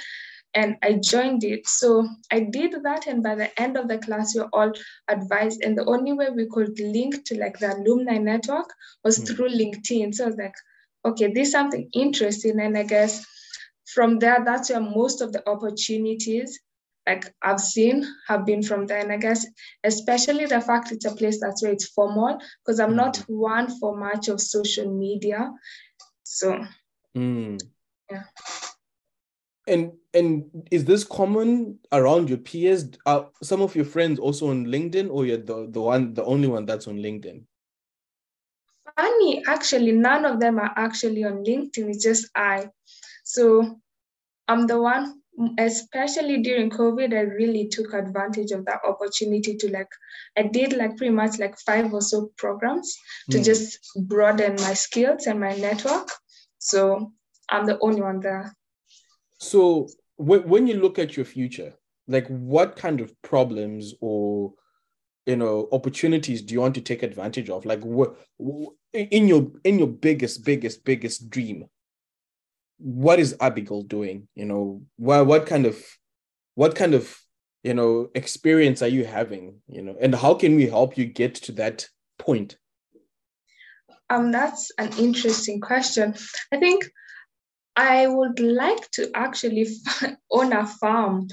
and 0.56 0.78
I 0.82 0.94
joined 0.94 1.44
it. 1.44 1.68
So 1.68 2.08
I 2.32 2.40
did 2.40 2.74
that, 2.84 3.08
and 3.08 3.22
by 3.22 3.36
the 3.36 3.62
end 3.62 3.78
of 3.78 3.88
the 3.88 3.98
class, 3.98 4.34
we 4.34 4.42
were 4.42 4.50
all 4.54 4.72
advised. 5.08 5.64
And 5.64 5.78
the 5.78 5.86
only 5.86 6.14
way 6.14 6.30
we 6.34 6.48
could 6.50 6.80
link 6.80 7.26
to 7.26 7.38
like 7.38 7.60
the 7.60 7.76
alumni 7.76 8.18
network 8.18 8.74
was 9.04 9.20
mm. 9.20 9.28
through 9.28 9.50
LinkedIn. 9.50 10.16
So 10.16 10.24
I 10.24 10.28
was 10.28 10.38
like, 10.38 10.56
okay, 11.06 11.32
this 11.32 11.50
is 11.50 11.52
something 11.52 11.90
interesting. 11.94 12.60
And 12.60 12.78
I 12.78 12.84
guess 12.84 13.26
from 13.94 14.18
there, 14.18 14.42
that's 14.44 14.70
where 14.70 14.80
most 14.80 15.22
of 15.22 15.34
the 15.34 15.48
opportunities 15.48 16.60
like 17.08 17.32
I've 17.42 17.60
seen 17.60 18.04
have 18.28 18.46
been 18.46 18.64
from 18.64 18.88
there. 18.88 19.00
And 19.00 19.12
I 19.12 19.18
guess 19.18 19.46
especially 19.84 20.46
the 20.46 20.62
fact 20.62 20.92
it's 20.92 21.06
a 21.06 21.16
place 21.16 21.40
that's 21.40 21.62
where 21.62 21.72
it's 21.72 21.90
formal, 21.90 22.40
because 22.66 22.80
I'm 22.80 22.96
not 22.96 23.18
hmm. 23.18 23.38
one 23.38 23.80
for 23.80 23.96
much 23.98 24.28
of 24.28 24.42
social 24.42 24.92
media. 24.92 25.52
So 26.24 26.66
mm. 27.16 27.62
yeah. 28.10 28.24
And 29.68 29.94
and 30.16 30.46
is 30.72 30.86
this 30.86 31.04
common 31.04 31.78
around 31.92 32.30
your 32.30 32.38
peers? 32.40 32.90
Are 33.06 33.30
some 33.44 33.62
of 33.62 33.76
your 33.76 33.86
friends 33.86 34.18
also 34.18 34.50
on 34.50 34.66
LinkedIn, 34.66 35.10
or 35.12 35.26
you're 35.26 35.38
the, 35.38 35.68
the 35.70 35.82
one, 35.82 36.14
the 36.14 36.24
only 36.24 36.48
one 36.48 36.66
that's 36.66 36.88
on 36.88 36.98
LinkedIn? 36.98 37.44
Funny, 38.98 39.44
actually, 39.48 39.92
none 39.92 40.26
of 40.26 40.40
them 40.40 40.58
are 40.58 40.72
actually 40.78 41.26
on 41.26 41.44
LinkedIn. 41.44 41.90
It's 41.90 42.04
just 42.04 42.30
I. 42.34 42.70
So 43.26 43.82
I'm 44.48 44.68
the 44.68 44.82
one, 44.82 45.22
especially 45.60 46.42
during 46.42 46.70
COVID, 46.70 47.14
I 47.14 47.22
really 47.22 47.68
took 47.68 47.94
advantage 47.94 48.52
of 48.52 48.66
that 48.66 48.80
opportunity 48.88 49.58
to 49.58 49.70
like, 49.70 49.90
I 50.38 50.44
did 50.44 50.74
like 50.74 50.96
pretty 50.96 51.14
much 51.14 51.40
like 51.40 51.58
five 51.60 51.94
or 51.94 52.02
so 52.02 52.32
programs 52.38 52.96
to 53.32 53.40
mm. 53.40 53.44
just 53.44 53.80
broaden 54.08 54.56
my 54.62 54.74
skills 54.74 55.28
and 55.28 55.40
my 55.40 55.56
network. 55.56 56.10
So 56.60 57.12
I'm 57.50 57.66
the 57.66 57.78
only 57.80 58.02
one 58.02 58.22
there. 58.22 58.56
So 59.40 59.90
when, 60.18 60.48
when 60.48 60.68
you 60.68 60.80
look 60.80 61.00
at 61.00 61.16
your 61.16 61.26
future, 61.26 61.74
like 62.08 62.28
what 62.28 62.76
kind 62.76 63.02
of 63.02 63.20
problems 63.22 63.94
or 64.02 64.54
you 65.26 65.36
know 65.36 65.68
opportunities 65.72 66.42
do 66.44 66.54
you 66.54 66.62
want 66.62 66.76
to 66.76 66.82
take 66.82 67.04
advantage 67.04 67.50
of? 67.50 67.66
Like 67.66 67.82
what 67.84 68.16
in 68.94 69.28
your 69.28 69.52
in 69.64 69.80
your 69.80 69.88
biggest 69.88 70.46
biggest 70.46 70.86
biggest 70.86 71.30
dream 71.30 71.66
what 72.78 73.20
is 73.20 73.36
abigail 73.40 73.84
doing? 73.84 74.28
You 74.36 74.46
know 74.46 74.82
what 74.98 75.26
what 75.26 75.46
kind 75.46 75.66
of 75.66 75.84
what 76.56 76.76
kind 76.76 76.94
of 76.94 77.18
you 77.64 77.74
know 77.74 78.10
experience 78.16 78.82
are 78.82 78.88
you 78.88 79.06
having? 79.06 79.62
You 79.68 79.82
know 79.82 79.96
and 80.00 80.14
how 80.14 80.34
can 80.34 80.56
we 80.56 80.68
help 80.68 80.98
you 80.98 81.06
get 81.06 81.36
to 81.36 81.52
that 81.54 81.88
point? 82.20 82.58
Um 84.10 84.32
that's 84.32 84.72
an 84.78 84.92
interesting 85.00 85.62
question. 85.62 86.16
I 86.52 86.58
think 86.58 86.86
I 87.76 88.08
would 88.08 88.40
like 88.40 88.90
to 88.92 89.12
actually 89.14 89.68
own 90.32 90.54
a 90.54 90.66
farm. 90.66 91.28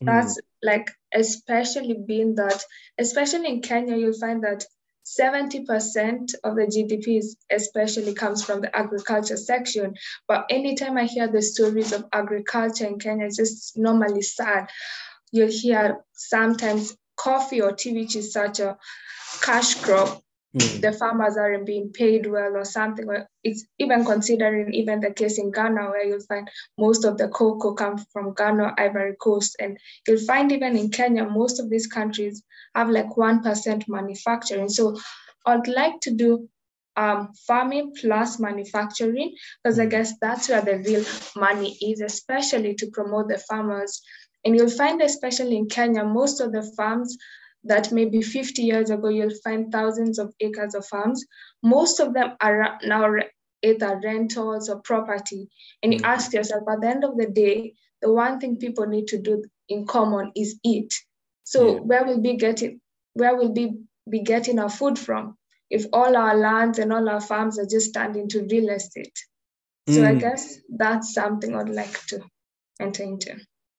That's 0.00 0.38
mm. 0.38 0.44
like, 0.62 0.90
especially 1.12 1.94
being 2.06 2.36
that, 2.36 2.62
especially 2.98 3.48
in 3.48 3.62
Kenya, 3.62 3.96
you'll 3.96 4.12
find 4.12 4.44
that 4.44 4.64
70% 5.06 6.34
of 6.44 6.54
the 6.54 6.66
GDP 6.66 7.18
is 7.18 7.36
especially 7.50 8.14
comes 8.14 8.44
from 8.44 8.60
the 8.60 8.74
agriculture 8.76 9.36
section. 9.36 9.94
But 10.28 10.46
anytime 10.50 10.96
I 10.96 11.04
hear 11.04 11.26
the 11.26 11.42
stories 11.42 11.92
of 11.92 12.04
agriculture 12.12 12.86
in 12.86 12.98
Kenya, 12.98 13.26
it's 13.26 13.36
just 13.36 13.76
normally 13.76 14.22
sad. 14.22 14.68
You'll 15.32 15.50
hear 15.50 16.04
sometimes 16.12 16.96
coffee 17.16 17.60
or 17.60 17.72
tea, 17.72 17.98
which 17.98 18.14
is 18.14 18.32
such 18.32 18.60
a 18.60 18.78
cash 19.42 19.74
crop, 19.76 20.22
mm. 20.56 20.80
the 20.80 20.92
farmers 20.92 21.36
aren't 21.36 21.66
being 21.66 21.92
paid 21.92 22.26
well 22.26 22.56
or 22.56 22.64
something. 22.64 23.06
It's 23.44 23.64
even 23.78 24.04
considering 24.04 24.72
even 24.74 25.00
the 25.00 25.12
case 25.12 25.38
in 25.38 25.50
Ghana 25.50 25.90
where 25.90 26.04
you'll 26.04 26.20
find 26.20 26.48
most 26.78 27.04
of 27.04 27.18
the 27.18 27.28
cocoa 27.28 27.74
comes 27.74 28.04
from 28.12 28.34
Ghana, 28.34 28.74
Ivory 28.78 29.16
Coast, 29.20 29.56
and 29.60 29.78
you'll 30.06 30.24
find 30.26 30.52
even 30.52 30.76
in 30.76 30.90
Kenya, 30.90 31.24
most 31.24 31.60
of 31.60 31.70
these 31.70 31.86
countries 31.86 32.42
have 32.74 32.88
like 32.88 33.10
1% 33.10 33.88
manufacturing. 33.88 34.68
So 34.68 34.98
I'd 35.46 35.68
like 35.68 36.00
to 36.00 36.10
do 36.10 36.48
um, 36.96 37.32
farming 37.46 37.94
plus 37.98 38.38
manufacturing 38.38 39.34
because 39.62 39.78
I 39.78 39.84
hmm. 39.84 39.90
guess 39.90 40.14
that's 40.20 40.48
where 40.48 40.62
the 40.62 40.78
real 40.78 41.04
money 41.36 41.76
is, 41.80 42.00
especially 42.00 42.74
to 42.74 42.90
promote 42.90 43.28
the 43.28 43.38
farmers. 43.38 44.02
And 44.44 44.56
you'll 44.56 44.70
find, 44.70 45.00
especially 45.02 45.56
in 45.56 45.68
Kenya, 45.68 46.04
most 46.04 46.40
of 46.40 46.52
the 46.52 46.62
farms 46.76 47.16
that 47.64 47.92
maybe 47.92 48.22
50 48.22 48.62
years 48.62 48.90
ago 48.90 49.08
you'll 49.08 49.38
find 49.44 49.70
thousands 49.70 50.18
of 50.18 50.34
acres 50.40 50.74
of 50.74 50.86
farms. 50.86 51.24
Most 51.62 52.00
of 52.00 52.14
them 52.14 52.32
are 52.40 52.78
now 52.82 53.14
either 53.62 54.00
rentals 54.02 54.68
or 54.68 54.80
property. 54.80 55.48
And 55.82 55.92
you 55.92 56.00
mm-hmm. 56.00 56.10
ask 56.10 56.32
yourself, 56.32 56.64
at 56.70 56.80
the 56.80 56.88
end 56.88 57.04
of 57.04 57.16
the 57.16 57.26
day, 57.26 57.74
the 58.00 58.12
one 58.12 58.40
thing 58.40 58.56
people 58.56 58.86
need 58.86 59.08
to 59.08 59.18
do 59.18 59.44
in 59.68 59.86
common 59.86 60.32
is 60.34 60.58
eat. 60.64 60.94
So 61.44 61.74
yeah. 61.74 61.80
where 61.80 62.04
will 62.04 62.20
be 62.20 62.36
getting 62.36 62.80
where 63.14 63.36
will 63.36 63.52
be 63.52 63.72
be 64.08 64.20
getting 64.20 64.58
our 64.58 64.70
food 64.70 64.98
from 64.98 65.36
if 65.68 65.84
all 65.92 66.16
our 66.16 66.36
lands 66.36 66.78
and 66.78 66.92
all 66.92 67.08
our 67.08 67.20
farms 67.20 67.58
are 67.58 67.66
just 67.66 67.92
turned 67.92 68.16
into 68.16 68.46
real 68.50 68.70
estate? 68.70 69.18
So 69.88 70.02
mm. 70.02 70.06
I 70.06 70.14
guess 70.14 70.58
that's 70.68 71.12
something 71.12 71.54
I'd 71.54 71.68
like 71.68 72.06
to 72.06 72.22
enter 72.80 73.02
into. 73.02 73.36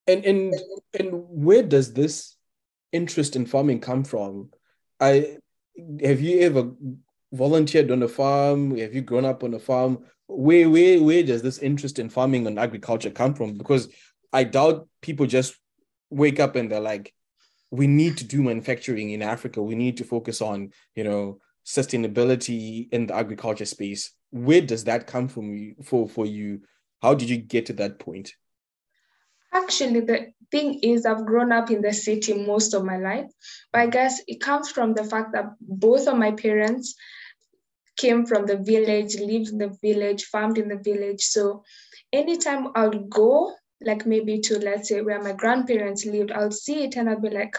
And 0.08 0.26
and 0.26 0.54
and 1.00 1.12
where 1.30 1.64
does 1.64 1.94
this 1.94 2.36
interest 2.92 3.36
in 3.36 3.46
farming 3.46 3.80
come 3.80 4.04
from? 4.04 4.50
I 5.00 5.38
have 6.04 6.22
you 6.22 6.42
ever 6.42 6.72
volunteered 7.32 7.92
on 7.92 8.04
a 8.04 8.08
farm? 8.08 8.78
Have 8.78 8.94
you 8.94 9.02
grown 9.02 9.26
up 9.26 9.44
on 9.44 9.54
a 9.54 9.60
farm? 9.60 10.00
Where 10.28 10.70
where 10.70 11.02
where 11.02 11.24
does 11.24 11.42
this 11.42 11.58
interest 11.60 12.00
in 12.00 12.10
farming 12.10 12.48
and 12.48 12.60
agriculture 12.60 13.12
come 13.12 13.34
from? 13.34 13.58
Because 13.58 13.88
I 14.34 14.44
doubt 14.44 14.88
people 15.02 15.26
just 15.26 15.56
wake 16.10 16.40
up 16.40 16.56
and 16.56 16.72
they're 16.72 16.80
like, 16.80 17.14
we 17.72 17.88
need 17.88 18.18
to 18.18 18.26
do 18.26 18.44
manufacturing 18.44 19.12
in 19.12 19.22
Africa. 19.22 19.62
We 19.62 19.76
need 19.76 19.98
to 19.98 20.04
focus 20.04 20.42
on, 20.42 20.72
you 20.96 21.04
know, 21.04 21.40
sustainability 21.66 22.92
in 22.92 23.08
the 23.08 23.16
agriculture 23.16 23.66
space. 23.66 24.12
Where 24.30 24.62
does 24.62 24.84
that 24.86 25.08
come 25.08 25.28
from 25.28 25.56
you, 25.56 25.76
for, 25.84 26.08
for 26.08 26.26
you? 26.26 26.62
How 27.02 27.14
did 27.14 27.30
you 27.30 27.38
get 27.38 27.68
to 27.68 27.74
that 27.74 28.00
point? 28.00 28.34
Actually, 29.54 30.02
the 30.02 30.34
thing 30.50 30.80
is, 30.82 31.06
I've 31.06 31.26
grown 31.26 31.52
up 31.52 31.72
in 31.72 31.82
the 31.82 31.94
city 31.94 32.34
most 32.34 32.74
of 32.74 32.84
my 32.84 32.98
life, 32.98 33.30
but 33.72 33.82
I 33.82 33.88
guess 33.88 34.22
it 34.28 34.42
comes 34.42 34.70
from 34.70 34.94
the 34.94 35.04
fact 35.04 35.34
that 35.34 35.54
both 35.60 36.08
of 36.08 36.18
my 36.18 36.32
parents 36.32 36.96
came 37.98 38.26
from 38.26 38.46
the 38.46 38.58
village, 38.58 39.20
lived 39.20 39.50
in 39.50 39.58
the 39.58 39.76
village, 39.82 40.26
farmed 40.26 40.58
in 40.58 40.70
the 40.70 40.78
village. 40.78 41.22
So 41.22 41.64
anytime 42.12 42.70
I 42.76 42.88
would 42.88 43.10
go, 43.10 43.54
like 43.82 44.06
maybe 44.06 44.40
to 44.42 44.60
let's 44.60 44.90
say 44.90 45.02
where 45.02 45.22
my 45.22 45.34
grandparents 45.34 46.06
lived, 46.06 46.32
I'll 46.32 46.52
see 46.52 46.84
it 46.84 46.96
and 46.96 47.10
I'll 47.10 47.20
be 47.20 47.30
like, 47.30 47.56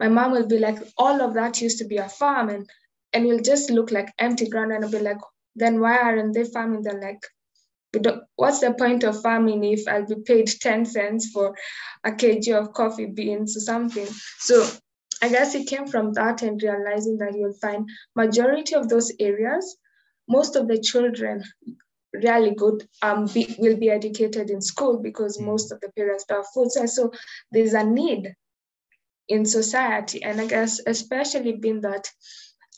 my 0.00 0.08
mom 0.08 0.32
will 0.32 0.46
be 0.46 0.58
like, 0.58 0.78
all 0.98 1.20
of 1.20 1.34
that 1.34 1.60
used 1.60 1.78
to 1.78 1.84
be 1.84 1.96
a 1.98 2.08
farm 2.08 2.48
and 2.48 2.68
and 3.14 3.26
it'll 3.26 3.40
just 3.40 3.70
look 3.70 3.90
like 3.90 4.12
empty 4.18 4.48
ground 4.48 4.72
and 4.72 4.84
I'll 4.84 4.90
be 4.90 4.98
like, 4.98 5.18
then 5.54 5.80
why 5.80 5.98
aren't 5.98 6.34
they 6.34 6.44
farming? 6.44 6.82
They're 6.82 7.00
like, 7.00 7.20
what's 8.36 8.60
the 8.60 8.74
point 8.74 9.04
of 9.04 9.20
farming 9.20 9.64
if 9.64 9.86
I'll 9.86 10.06
be 10.06 10.16
paid 10.24 10.48
10 10.48 10.86
cents 10.86 11.30
for 11.30 11.54
a 12.04 12.12
kg 12.12 12.58
of 12.58 12.72
coffee 12.72 13.06
beans 13.06 13.56
or 13.56 13.60
something? 13.60 14.06
So 14.38 14.66
I 15.22 15.28
guess 15.28 15.54
it 15.54 15.68
came 15.68 15.86
from 15.86 16.12
that 16.14 16.42
and 16.42 16.60
realizing 16.62 17.18
that 17.18 17.34
you'll 17.34 17.54
find 17.54 17.88
majority 18.16 18.74
of 18.74 18.88
those 18.88 19.12
areas, 19.20 19.76
most 20.28 20.56
of 20.56 20.68
the 20.68 20.78
children 20.78 21.44
really 22.12 22.54
good 22.54 22.86
um 23.00 23.24
be, 23.32 23.54
will 23.58 23.76
be 23.76 23.88
educated 23.88 24.50
in 24.50 24.60
school 24.60 24.98
because 24.98 25.38
mm. 25.38 25.46
most 25.46 25.72
of 25.72 25.80
the 25.80 25.90
parents 25.96 26.26
have 26.28 26.44
food. 26.52 26.70
So, 26.70 26.86
so 26.86 27.12
there's 27.52 27.72
a 27.72 27.84
need 27.84 28.34
in 29.28 29.46
society. 29.46 30.22
And 30.22 30.40
I 30.40 30.46
guess 30.46 30.80
especially 30.86 31.52
being 31.52 31.80
that 31.82 32.08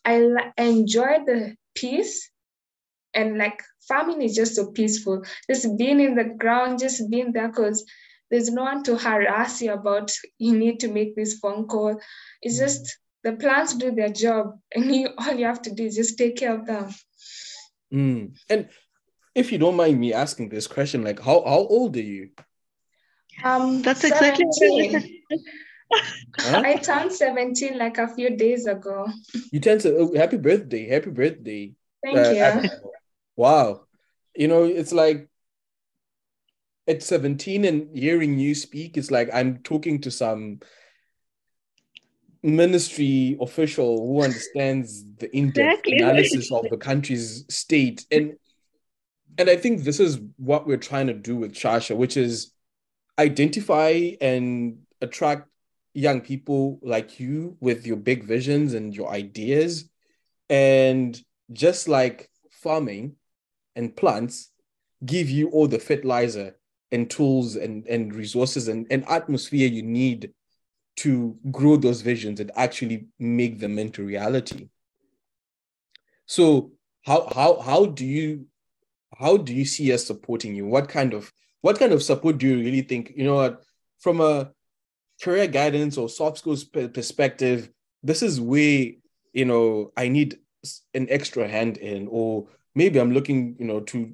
I 0.05 0.53
enjoy 0.59 1.25
the 1.27 1.57
peace 1.75 2.31
and 3.15 3.39
like 3.39 3.63
farming 3.89 4.23
is 4.23 4.35
just 4.35 4.57
so 4.57 4.71
peaceful. 4.71 5.23
Just 5.51 5.77
being 5.77 6.01
in 6.01 6.15
the 6.15 6.25
ground, 6.25 6.79
just 6.79 7.11
being 7.11 7.33
there 7.33 7.49
because 7.49 7.85
there's 8.31 8.51
no 8.51 8.63
one 8.63 8.83
to 8.85 8.97
harass 8.97 9.63
you 9.63 9.73
about 9.73 10.11
you 10.39 10.57
need 10.57 10.81
to 10.81 10.89
make 10.89 11.15
this 11.15 11.39
phone 11.39 11.67
call. 11.67 12.01
It's 12.43 12.59
just 12.59 12.99
the 13.23 13.33
plants 13.33 13.75
do 13.75 13.91
their 13.91 14.09
job 14.09 14.59
and 14.75 14.95
you 14.95 15.09
all 15.19 15.35
you 15.35 15.47
have 15.47 15.63
to 15.63 15.75
do 15.75 15.85
is 15.85 15.97
just 15.97 16.19
take 16.19 16.37
care 16.37 16.55
of 16.55 16.67
them. 16.67 16.95
Mm. 17.93 18.37
And 18.49 18.69
if 19.35 19.53
you 19.53 19.59
don't 19.59 19.77
mind 19.77 19.99
me 19.99 20.13
asking 20.13 20.49
this 20.49 20.67
question, 20.67 21.05
like 21.05 21.21
how, 21.21 21.43
how 21.45 21.67
old 21.67 21.97
are 21.97 22.01
you? 22.01 22.31
Um 23.43 23.83
that's 23.83 24.01
17. 24.01 24.49
exactly 24.49 25.23
huh? 26.39 26.63
I 26.65 26.77
turned 26.77 27.13
17 27.13 27.79
like 27.79 27.99
a 27.99 28.09
few 28.09 28.37
days 28.37 28.67
ago. 28.67 29.09
You 29.53 29.61
turned 29.61 29.81
to 29.83 29.97
oh, 29.97 30.15
happy 30.17 30.37
birthday. 30.37 30.89
Happy 30.89 31.11
birthday. 31.11 31.75
Thank 32.03 32.19
uh, 32.19 32.61
you. 32.63 32.91
Wow. 33.37 33.83
You 34.35 34.49
know, 34.49 34.65
it's 34.65 34.93
like 34.93 35.29
at 36.87 37.03
17 37.03 37.65
and 37.65 37.97
hearing 37.97 38.39
you 38.39 38.55
speak 38.55 38.97
is 38.97 39.11
like 39.11 39.31
I'm 39.33 39.59
talking 39.59 40.01
to 40.03 40.11
some 40.11 40.61
ministry 42.43 43.39
official 43.41 44.07
who 44.07 44.23
understands 44.23 45.03
the 45.17 45.35
in-depth 45.35 45.87
exactly. 45.87 45.97
analysis 45.97 46.53
of 46.53 46.69
the 46.69 46.77
country's 46.77 47.47
state 47.49 48.05
and 48.11 48.35
and 49.39 49.49
i 49.49 49.57
think 49.57 49.83
this 49.83 49.99
is 49.99 50.21
what 50.37 50.67
we're 50.67 50.77
trying 50.77 51.07
to 51.07 51.15
do 51.15 51.37
with 51.37 51.55
shasha 51.55 51.97
which 51.97 52.19
is 52.19 52.53
identify 53.19 54.11
and 54.21 54.77
attract 55.01 55.49
young 55.95 56.21
people 56.21 56.79
like 56.83 57.19
you 57.19 57.57
with 57.61 57.87
your 57.87 57.97
big 57.97 58.25
visions 58.25 58.75
and 58.75 58.95
your 58.95 59.11
ideas 59.11 59.89
and 60.51 61.19
just 61.51 61.89
like 61.89 62.29
farming 62.51 63.17
and 63.77 63.97
plants 63.97 64.51
give 65.05 65.29
you 65.29 65.51
all 65.51 65.67
the 65.67 65.79
fertilizer 65.79 66.57
and 66.93 67.11
tools 67.11 67.57
and, 67.57 67.87
and 67.87 68.15
resources 68.15 68.69
and, 68.69 68.87
and 68.91 69.09
atmosphere 69.09 69.69
you 69.69 69.83
need 69.83 70.33
to 70.97 71.37
grow 71.51 71.77
those 71.77 72.03
visions 72.03 72.41
and 72.41 72.53
actually 72.55 73.07
make 73.19 73.59
them 73.59 73.79
into 73.79 74.05
reality. 74.05 74.69
So 76.27 76.73
how 77.03 77.29
how 77.35 77.61
how 77.61 77.87
do 77.87 78.07
you 78.07 78.47
how 79.19 79.37
do 79.37 79.53
you 79.53 79.65
see 79.65 79.93
us 79.93 80.07
supporting 80.07 80.55
you? 80.55 80.67
What 80.67 80.89
kind 80.89 81.13
of 81.13 81.33
what 81.61 81.79
kind 81.79 81.93
of 81.93 82.03
support 82.03 82.39
do 82.39 82.47
you 82.47 82.59
really 82.59 82.83
think, 82.83 83.13
you 83.17 83.25
know 83.25 83.57
from 84.05 84.21
a 84.21 84.51
career 85.23 85.47
guidance 85.47 85.97
or 85.97 86.11
soft 86.11 86.39
skills 86.39 86.63
perspective, 86.65 87.71
this 88.03 88.23
is 88.23 88.39
where, 88.39 88.89
you 89.33 89.45
know, 89.47 89.93
I 89.97 90.09
need 90.09 90.39
an 90.93 91.07
extra 91.09 91.49
hand 91.49 91.79
in, 91.79 92.07
or 92.11 92.49
maybe 92.75 92.99
I'm 92.99 93.13
looking, 93.13 93.57
you 93.59 93.67
know, 93.67 93.81
to 93.81 94.13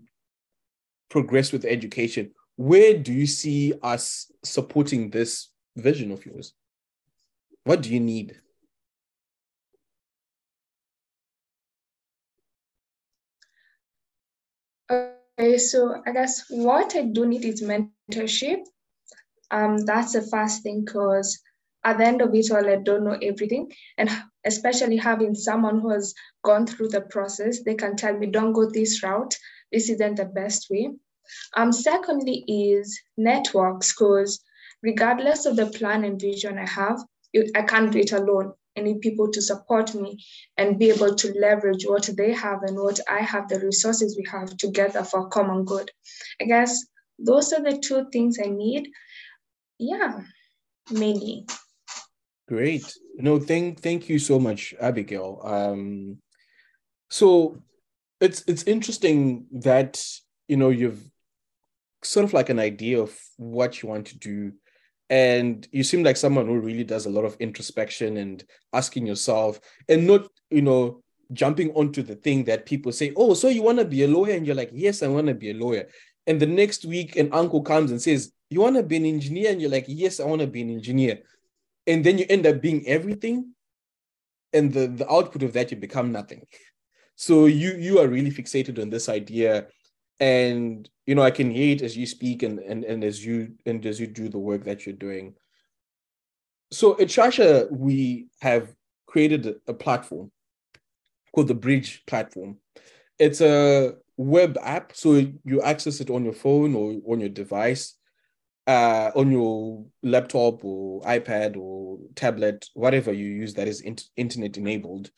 progress 1.09 1.53
with 1.53 1.65
education. 1.65 2.33
Where 2.57 2.97
do 2.97 3.13
you 3.13 3.27
see 3.27 3.73
us 3.83 4.31
supporting 4.45 5.11
this 5.11 5.49
vision 5.77 6.13
of 6.13 6.25
yours? 6.27 6.55
What 7.65 7.83
do 7.83 7.93
you 7.93 8.01
need? 8.01 8.41
Okay, 14.91 15.57
so 15.59 16.03
I 16.07 16.13
guess 16.13 16.45
what 16.51 16.95
I 16.97 17.03
do 17.05 17.27
need 17.27 17.45
is 17.45 17.63
mentorship. 17.63 18.59
Um, 19.51 19.79
that's 19.79 20.13
the 20.13 20.23
first 20.23 20.63
thing 20.63 20.85
because 20.85 21.41
at 21.85 21.99
the 21.99 22.05
end 22.05 22.23
of 22.23 22.35
it 22.35 22.51
all, 22.51 22.69
I 22.69 22.77
don't 22.77 23.05
know 23.05 23.19
everything. 23.23 23.73
And 23.97 24.11
especially 24.45 24.97
having 24.97 25.35
someone 25.35 25.81
who 25.81 25.91
has 25.91 26.15
gone 26.43 26.67
through 26.67 26.89
the 26.89 27.01
process, 27.03 27.63
they 27.63 27.75
can 27.75 27.97
tell 27.97 28.17
me, 28.17 28.27
don't 28.27 28.53
go 28.53 28.69
this 28.69 29.03
route. 29.03 29.35
This 29.73 29.89
isn't 29.91 30.17
the 30.17 30.25
best 30.25 30.69
way. 30.71 30.91
Um, 31.57 31.73
secondly 31.73 32.45
is 32.49 32.99
networks, 33.17 33.93
because 33.93 34.43
regardless 34.83 35.47
of 35.47 35.57
the 35.57 35.67
plan 35.67 36.05
and 36.05 36.21
vision 36.21 36.59
I 36.59 36.67
have, 36.67 36.99
I 37.55 37.63
can't 37.63 37.93
do 37.93 37.99
it 37.99 38.13
alone. 38.13 38.53
I 38.77 38.81
need 38.83 39.01
people 39.01 39.31
to 39.31 39.43
support 39.43 39.95
me 39.95 40.25
and 40.57 40.79
be 40.79 40.91
able 40.91 41.15
to 41.15 41.39
leverage 41.39 41.85
what 41.87 42.09
they 42.17 42.33
have 42.33 42.63
and 42.63 42.77
what 42.77 43.01
I 43.09 43.21
have, 43.21 43.49
the 43.49 43.61
resources 43.61 44.17
we 44.17 44.25
have 44.31 44.57
together 44.57 45.05
for 45.05 45.29
common 45.29 45.65
good. 45.65 45.91
I 46.41 46.45
guess 46.45 46.87
those 47.19 47.53
are 47.53 47.63
the 47.63 47.79
two 47.79 48.07
things 48.13 48.39
I 48.43 48.49
need. 48.49 48.89
Yeah, 49.79 50.21
mainly. 50.91 51.47
Great. 52.49 52.93
No, 53.23 53.39
thank 53.39 53.81
thank 53.81 54.09
you 54.09 54.19
so 54.19 54.39
much, 54.39 54.75
Abigail. 54.81 55.41
Um, 55.45 56.19
so 57.09 57.61
it's 58.21 58.43
it's 58.47 58.65
interesting 58.65 59.47
that 59.53 60.03
you 60.49 60.57
know 60.57 60.71
you've 60.71 61.03
sort 62.03 62.25
of 62.25 62.33
like 62.33 62.49
an 62.49 62.59
idea 62.59 63.01
of 63.01 63.19
what 63.37 63.83
you 63.83 63.89
want 63.89 64.07
to 64.09 64.19
do. 64.19 64.53
And 65.09 65.67
you 65.73 65.83
seem 65.83 66.05
like 66.05 66.17
someone 66.17 66.47
who 66.47 66.61
really 66.61 66.85
does 66.85 67.07
a 67.07 67.11
lot 67.11 67.25
of 67.25 67.37
introspection 67.41 68.17
and 68.17 68.45
asking 68.73 69.07
yourself 69.07 69.61
and 69.89 70.07
not 70.07 70.29
you 70.51 70.63
know 70.63 71.03
jumping 71.33 71.73
onto 71.73 72.03
the 72.03 72.17
thing 72.17 72.43
that 72.45 72.67
people 72.67 72.91
say 72.91 73.13
oh 73.17 73.35
so 73.35 73.49
you 73.49 73.63
want 73.63 73.79
to 73.79 73.85
be 73.85 74.05
a 74.05 74.09
lawyer? 74.09 74.35
And 74.35 74.47
you're 74.47 74.55
like 74.55 74.71
yes 74.73 75.03
i 75.03 75.09
want 75.09 75.27
to 75.27 75.35
be 75.35 75.51
a 75.51 75.55
lawyer. 75.55 75.89
And 76.27 76.39
the 76.39 76.47
next 76.47 76.85
week 76.85 77.17
an 77.17 77.31
uncle 77.33 77.63
comes 77.63 77.91
and 77.91 78.01
says 78.01 78.33
you 78.51 78.61
want 78.61 78.77
to 78.77 78.83
be 78.83 78.97
an 78.97 79.05
engineer? 79.05 79.51
And 79.51 79.61
you're 79.61 79.71
like 79.71 79.87
yes 79.89 80.21
i 80.21 80.25
want 80.25 80.43
to 80.43 80.47
be 80.47 80.63
an 80.63 80.71
engineer 80.71 81.21
and 81.91 82.05
then 82.05 82.19
you 82.19 82.27
end 82.29 82.47
up 82.47 82.61
being 82.61 82.87
everything 82.87 83.53
and 84.53 84.73
the 84.73 84.87
the 84.87 85.11
output 85.11 85.43
of 85.43 85.53
that 85.55 85.71
you 85.71 85.77
become 85.77 86.13
nothing. 86.13 86.47
So 87.17 87.47
you 87.47 87.73
you 87.87 87.99
are 87.99 88.09
really 88.09 88.31
fixated 88.31 88.81
on 88.81 88.91
this 88.91 89.09
idea 89.09 89.67
and 90.21 90.89
you 91.07 91.15
know 91.15 91.23
i 91.23 91.31
can 91.31 91.51
hear 91.51 91.73
it 91.75 91.83
as 91.83 91.97
you 91.97 92.07
speak 92.07 92.43
and 92.43 92.59
and, 92.59 92.85
and 92.85 93.03
as 93.03 93.25
you 93.25 93.55
and 93.65 93.85
as 93.87 93.99
you 93.99 94.07
do 94.07 94.29
the 94.29 94.39
work 94.39 94.65
that 94.65 94.87
you're 94.87 95.05
doing. 95.09 95.35
So 96.73 96.93
at 97.01 97.09
shasha 97.09 97.71
we 97.71 98.29
have 98.41 98.73
created 99.07 99.43
a 99.67 99.75
platform 99.75 100.31
called 101.33 101.49
the 101.49 101.63
bridge 101.67 102.03
platform. 102.07 102.59
It's 103.19 103.41
a 103.41 103.95
web 104.17 104.59
app 104.63 104.95
so 104.95 105.09
you 105.45 105.63
access 105.63 106.01
it 106.01 106.11
on 106.11 106.25
your 106.25 106.39
phone 106.45 106.75
or 106.75 106.87
on 107.11 107.21
your 107.21 107.35
device 107.43 107.97
uh, 108.67 109.11
on 109.17 109.31
your 109.31 109.85
laptop 110.03 110.65
or 110.65 111.01
ipad 111.03 111.57
or 111.57 111.99
tablet 112.15 112.67
whatever 112.75 113.13
you 113.13 113.27
use 113.27 113.55
that 113.55 113.67
is 113.67 113.81
in- 113.81 113.97
internet 114.17 114.57
enabled 114.57 115.11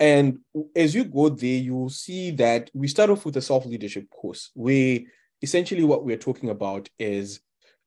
and 0.00 0.38
as 0.74 0.94
you 0.94 1.04
go 1.04 1.28
there, 1.28 1.58
you'll 1.58 1.90
see 1.90 2.30
that 2.32 2.70
we 2.72 2.88
start 2.88 3.10
off 3.10 3.26
with 3.26 3.36
a 3.36 3.42
self 3.42 3.66
leadership 3.66 4.08
course, 4.08 4.50
where 4.54 5.00
essentially 5.42 5.84
what 5.84 6.06
we're 6.06 6.16
talking 6.16 6.48
about 6.48 6.88
is 6.98 7.40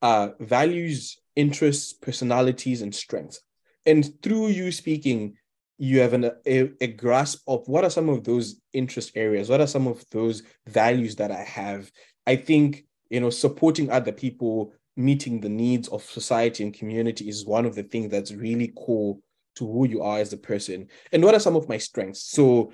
uh, 0.03 0.29
values, 0.39 1.17
interests, 1.35 1.91
personalities, 1.91 2.83
and 2.83 2.93
strengths. 2.93 3.41
And 3.87 4.07
through 4.21 4.49
you 4.49 4.71
speaking, 4.71 5.33
you 5.79 6.01
have 6.01 6.13
an, 6.13 6.31
a, 6.45 6.71
a 6.79 6.87
grasp 6.87 7.41
of 7.47 7.67
what 7.67 7.83
are 7.83 7.89
some 7.89 8.09
of 8.09 8.23
those 8.23 8.61
interest 8.73 9.13
areas, 9.15 9.49
what 9.49 9.59
are 9.59 9.67
some 9.67 9.87
of 9.87 10.05
those 10.11 10.43
values 10.67 11.15
that 11.15 11.31
I 11.31 11.43
have. 11.43 11.91
I 12.27 12.35
think, 12.35 12.85
you 13.09 13.21
know, 13.21 13.31
supporting 13.31 13.89
other 13.89 14.11
people, 14.11 14.73
meeting 14.95 15.39
the 15.39 15.49
needs 15.49 15.87
of 15.89 16.03
society 16.03 16.63
and 16.63 16.73
community 16.73 17.27
is 17.27 17.45
one 17.45 17.65
of 17.65 17.75
the 17.75 17.83
things 17.83 18.11
that's 18.11 18.31
really 18.31 18.67
core 18.69 19.17
to 19.55 19.71
who 19.71 19.87
you 19.87 20.01
are 20.01 20.19
as 20.19 20.33
a 20.33 20.37
person. 20.37 20.87
And 21.11 21.23
what 21.23 21.35
are 21.35 21.39
some 21.39 21.55
of 21.55 21.69
my 21.69 21.77
strengths? 21.77 22.23
So 22.23 22.71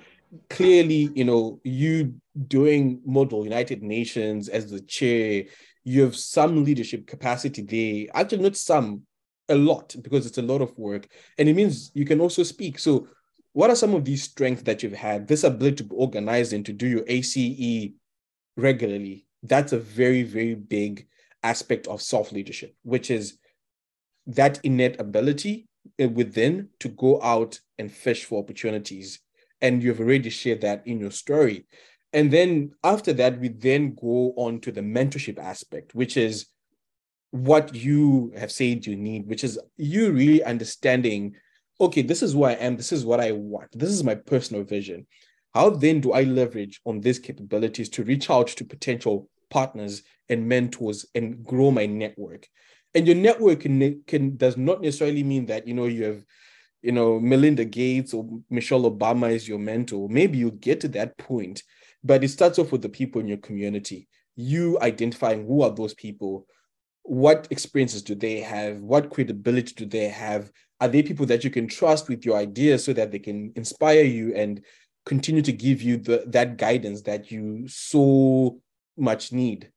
clearly 0.48 1.10
you 1.14 1.24
know 1.24 1.60
you 1.64 2.14
doing 2.46 3.00
model 3.04 3.44
united 3.44 3.82
nations 3.82 4.48
as 4.48 4.70
the 4.70 4.80
chair 4.82 5.44
you 5.82 6.02
have 6.02 6.14
some 6.14 6.64
leadership 6.64 7.06
capacity 7.06 7.62
there. 7.62 8.06
Actually 8.14 8.42
not 8.42 8.56
some 8.56 9.02
a 9.48 9.54
lot 9.54 9.96
because 10.02 10.26
it's 10.26 10.38
a 10.38 10.42
lot 10.42 10.60
of 10.60 10.76
work 10.78 11.08
and 11.38 11.48
it 11.48 11.56
means 11.56 11.90
you 11.94 12.04
can 12.04 12.20
also 12.20 12.42
speak. 12.42 12.78
So 12.78 13.08
what 13.52 13.70
are 13.70 13.76
some 13.76 13.94
of 13.94 14.04
these 14.04 14.22
strengths 14.22 14.62
that 14.62 14.82
you've 14.82 14.92
had 14.92 15.26
this 15.26 15.42
ability 15.42 15.76
to 15.76 15.84
be 15.84 15.96
organized 15.96 16.52
and 16.52 16.64
to 16.66 16.72
do 16.72 16.86
your 16.86 17.04
ace 17.08 17.36
regularly? 18.56 19.26
That's 19.42 19.72
a 19.72 19.78
very 19.78 20.22
very 20.22 20.54
big 20.54 21.06
aspect 21.42 21.86
of 21.86 22.02
self 22.02 22.32
leadership 22.32 22.74
which 22.82 23.10
is 23.10 23.38
that 24.26 24.60
innate 24.62 25.00
ability 25.00 25.66
uh, 26.02 26.08
within 26.08 26.68
to 26.78 26.88
go 26.88 27.20
out 27.22 27.60
and 27.78 27.90
fish 27.90 28.24
for 28.24 28.42
opportunities. 28.42 29.20
And 29.60 29.82
you've 29.82 30.00
already 30.00 30.30
shared 30.30 30.60
that 30.62 30.86
in 30.86 31.00
your 31.00 31.10
story. 31.10 31.66
And 32.12 32.32
then 32.32 32.72
after 32.82 33.12
that, 33.14 33.38
we 33.38 33.48
then 33.48 33.94
go 33.94 34.32
on 34.36 34.60
to 34.60 34.72
the 34.72 34.80
mentorship 34.80 35.38
aspect, 35.38 35.94
which 35.94 36.16
is 36.16 36.46
what 37.30 37.74
you 37.74 38.32
have 38.36 38.50
said 38.50 38.86
you 38.86 38.96
need, 38.96 39.28
which 39.28 39.44
is 39.44 39.58
you 39.76 40.10
really 40.10 40.42
understanding, 40.42 41.36
okay, 41.80 42.02
this 42.02 42.22
is 42.22 42.32
who 42.32 42.44
I 42.44 42.52
am, 42.52 42.76
this 42.76 42.90
is 42.90 43.04
what 43.04 43.20
I 43.20 43.32
want, 43.32 43.68
this 43.72 43.90
is 43.90 44.02
my 44.02 44.16
personal 44.16 44.64
vision. 44.64 45.06
How 45.54 45.70
then 45.70 46.00
do 46.00 46.12
I 46.12 46.22
leverage 46.22 46.80
on 46.84 47.00
these 47.00 47.18
capabilities 47.18 47.88
to 47.90 48.04
reach 48.04 48.30
out 48.30 48.48
to 48.48 48.64
potential 48.64 49.28
partners 49.50 50.02
and 50.28 50.48
mentors 50.48 51.06
and 51.14 51.44
grow 51.44 51.70
my 51.70 51.86
network? 51.86 52.46
and 52.94 53.06
your 53.06 53.16
network 53.16 53.60
can, 53.60 54.02
can 54.06 54.36
does 54.36 54.56
not 54.56 54.82
necessarily 54.82 55.22
mean 55.22 55.46
that 55.46 55.66
you 55.66 55.74
know 55.74 55.86
you 55.86 56.04
have 56.04 56.24
you 56.82 56.92
know 56.92 57.20
melinda 57.20 57.64
gates 57.64 58.14
or 58.14 58.40
michelle 58.48 58.90
obama 58.90 59.30
is 59.30 59.48
your 59.48 59.58
mentor. 59.58 60.08
Maybe 60.08 60.38
you 60.38 60.50
get 60.50 60.80
to 60.80 60.88
that 60.88 61.16
point 61.18 61.62
but 62.02 62.24
it 62.24 62.28
starts 62.28 62.58
off 62.58 62.72
with 62.72 62.82
the 62.82 62.88
people 62.88 63.20
in 63.20 63.28
your 63.28 63.38
community. 63.38 64.08
You 64.34 64.78
identifying 64.80 65.46
who 65.46 65.62
are 65.62 65.70
those 65.70 65.92
people. 65.92 66.46
What 67.02 67.46
experiences 67.50 68.02
do 68.02 68.14
they 68.14 68.40
have? 68.40 68.78
What 68.78 69.10
credibility 69.10 69.74
do 69.74 69.84
they 69.84 70.08
have? 70.08 70.50
Are 70.80 70.88
they 70.88 71.02
people 71.02 71.26
that 71.26 71.44
you 71.44 71.50
can 71.50 71.68
trust 71.68 72.08
with 72.08 72.24
your 72.24 72.38
ideas 72.38 72.84
so 72.84 72.94
that 72.94 73.10
they 73.12 73.18
can 73.18 73.52
inspire 73.54 74.02
you 74.02 74.34
and 74.34 74.64
continue 75.04 75.42
to 75.42 75.52
give 75.52 75.82
you 75.82 75.98
the 75.98 76.24
that 76.28 76.56
guidance 76.56 77.02
that 77.02 77.30
you 77.30 77.68
so 77.68 78.60
much 79.00 79.32
need. 79.32 79.70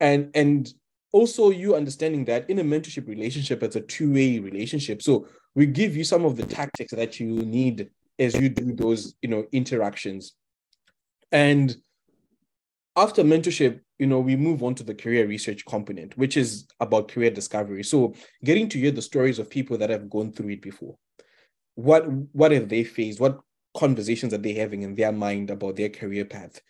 And 0.00 0.30
and 0.34 0.72
also 1.12 1.50
you 1.50 1.76
understanding 1.76 2.24
that 2.24 2.50
in 2.50 2.58
a 2.58 2.64
mentorship 2.64 3.06
relationship 3.06 3.62
it's 3.62 3.76
a 3.76 3.80
two-way 3.80 4.40
relationship. 4.40 5.00
So 5.00 5.28
we 5.54 5.66
give 5.66 5.96
you 5.96 6.04
some 6.04 6.24
of 6.24 6.36
the 6.36 6.44
tactics 6.44 6.92
that 6.92 7.20
you 7.20 7.26
need 7.26 7.90
as 8.18 8.34
you 8.34 8.48
do 8.48 8.74
those 8.74 9.14
you 9.22 9.28
know 9.28 9.46
interactions. 9.52 10.34
And 11.30 11.74
after 12.96 13.22
mentorship 13.22 13.80
you 13.98 14.06
know 14.06 14.20
we 14.20 14.36
move 14.36 14.62
on 14.62 14.74
to 14.74 14.82
the 14.82 14.94
career 14.94 15.26
research 15.26 15.64
component 15.64 16.18
which 16.18 16.36
is 16.36 16.66
about 16.80 17.08
career 17.08 17.30
discovery. 17.30 17.84
So 17.84 18.14
getting 18.42 18.68
to 18.70 18.78
hear 18.78 18.90
the 18.90 19.02
stories 19.02 19.38
of 19.38 19.48
people 19.48 19.78
that 19.78 19.90
have 19.90 20.10
gone 20.10 20.32
through 20.32 20.50
it 20.50 20.62
before. 20.62 20.96
What 21.76 22.06
what 22.32 22.50
have 22.50 22.68
they 22.68 22.84
faced? 22.84 23.20
What 23.20 23.40
conversations 23.76 24.32
are 24.32 24.38
they 24.38 24.54
having 24.54 24.82
in 24.82 24.94
their 24.94 25.12
mind 25.12 25.50
about 25.50 25.76
their 25.76 25.88
career 25.90 26.24
path? 26.24 26.60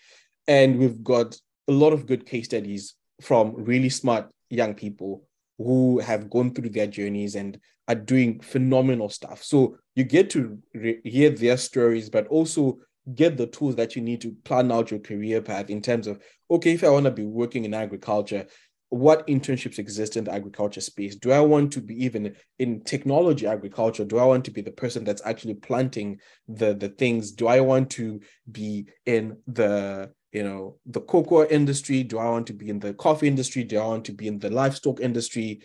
And 0.47 0.79
we've 0.79 1.03
got 1.03 1.38
a 1.68 1.72
lot 1.72 1.92
of 1.92 2.07
good 2.07 2.27
case 2.27 2.46
studies 2.46 2.94
from 3.20 3.55
really 3.57 3.88
smart 3.88 4.31
young 4.50 4.74
people 4.74 5.24
who 5.59 5.98
have 6.00 6.31
gone 6.31 6.53
through 6.53 6.70
their 6.70 6.87
journeys 6.87 7.35
and 7.37 7.59
are 7.87 7.94
doing 7.94 8.40
phenomenal 8.40 9.09
stuff. 9.09 9.42
So 9.42 9.77
you 9.94 10.05
get 10.05 10.31
to 10.31 10.59
re- 10.74 11.00
hear 11.05 11.31
their 11.31 11.57
stories 11.57 12.11
but 12.11 12.27
also 12.29 12.79
get 13.14 13.37
the 13.37 13.46
tools 13.46 13.77
that 13.77 13.94
you 13.94 14.03
need 14.03 14.20
to 14.22 14.35
plan 14.44 14.72
out 14.72 14.90
your 14.90 15.00
career 15.00 15.42
path 15.42 15.68
in 15.68 15.83
terms 15.83 16.07
of 16.07 16.18
okay 16.50 16.72
if 16.72 16.83
i 16.83 16.88
want 16.88 17.05
to 17.05 17.11
be 17.11 17.27
working 17.27 17.66
in 17.66 17.74
agriculture 17.74 18.46
what 18.94 19.27
internships 19.27 19.81
exist 19.81 20.16
in 20.16 20.22
the 20.24 20.33
agriculture 20.33 20.81
space? 20.81 21.16
Do 21.16 21.33
i 21.33 21.40
want 21.40 21.72
to 21.72 21.81
be 21.81 22.05
even 22.05 22.37
in 22.59 22.83
technology 22.85 23.46
agriculture? 23.46 24.05
Do 24.05 24.18
i 24.18 24.24
want 24.24 24.44
to 24.44 24.53
be 24.53 24.62
the 24.62 24.70
person 24.70 25.03
that's 25.03 25.22
actually 25.24 25.55
planting 25.55 26.20
the 26.46 26.74
the 26.74 26.90
things? 26.90 27.33
Do 27.33 27.48
i 27.48 27.61
want 27.61 27.90
to 27.90 28.20
be 28.50 28.87
in 29.05 29.38
the 29.46 30.12
you 30.35 30.42
know 30.42 30.77
the 30.85 31.01
cocoa 31.01 31.47
industry 31.47 32.03
do 32.03 32.18
i 32.18 32.29
want 32.29 32.47
to 32.47 32.53
be 32.53 32.68
in 32.68 32.79
the 32.79 32.92
coffee 32.94 33.29
industry 33.29 33.64
do 33.64 33.79
i 33.79 33.87
want 33.87 34.05
to 34.05 34.12
be 34.12 34.27
in 34.27 34.38
the 34.38 34.51
livestock 34.51 35.01
industry 35.01 35.62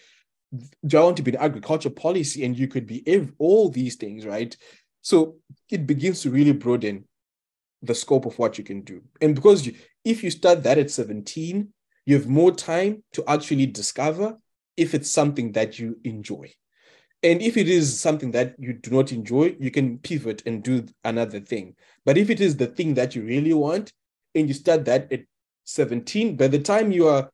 do 0.86 0.98
i 0.98 1.04
want 1.04 1.18
to 1.18 1.24
be 1.24 1.32
in 1.32 1.38
agriculture 1.38 1.90
policy 1.90 2.46
and 2.46 2.58
you 2.58 2.68
could 2.68 2.88
be 2.88 3.04
all 3.38 3.70
these 3.70 3.96
things 3.96 4.26
right 4.26 4.56
so 5.02 5.36
it 5.70 5.86
begins 5.86 6.22
to 6.22 6.30
really 6.30 6.54
broaden 6.54 7.04
the 7.82 7.96
scope 7.96 8.26
of 8.26 8.38
what 8.38 8.58
you 8.58 8.64
can 8.64 8.82
do. 8.82 9.02
And 9.22 9.36
because 9.36 9.66
you, 9.66 9.76
if 10.04 10.24
you 10.24 10.32
start 10.32 10.64
that 10.64 10.78
at 10.78 10.92
17, 10.92 11.70
you 12.06 12.16
have 12.16 12.28
more 12.28 12.52
time 12.52 13.04
to 13.14 13.24
actually 13.28 13.68
discover 13.68 14.38
if 14.76 14.94
it's 14.94 15.10
something 15.10 15.52
that 15.54 15.80
you 15.80 16.00
enjoy. 16.04 16.52
And 17.22 17.42
if 17.42 17.58
it 17.58 17.68
is 17.68 18.00
something 18.00 18.32
that 18.32 18.56
you 18.60 18.74
do 18.74 18.92
not 18.92 19.12
enjoy, 19.12 19.56
you 19.60 19.72
can 19.72 19.98
pivot 20.00 20.44
and 20.46 20.64
do 20.64 20.86
another 21.04 21.40
thing. 21.42 21.76
But 22.06 22.18
if 22.18 22.30
it 22.30 22.40
is 22.40 22.56
the 22.56 22.68
thing 22.68 22.94
that 22.94 23.14
you 23.14 23.24
really 23.24 23.54
want, 23.54 23.92
and 24.40 24.48
you 24.48 24.54
start 24.54 24.86
that 24.86 25.12
at 25.12 25.22
17, 25.66 26.36
by 26.36 26.48
the 26.48 26.60
time 26.60 26.92
you 26.92 27.08
are 27.08 27.30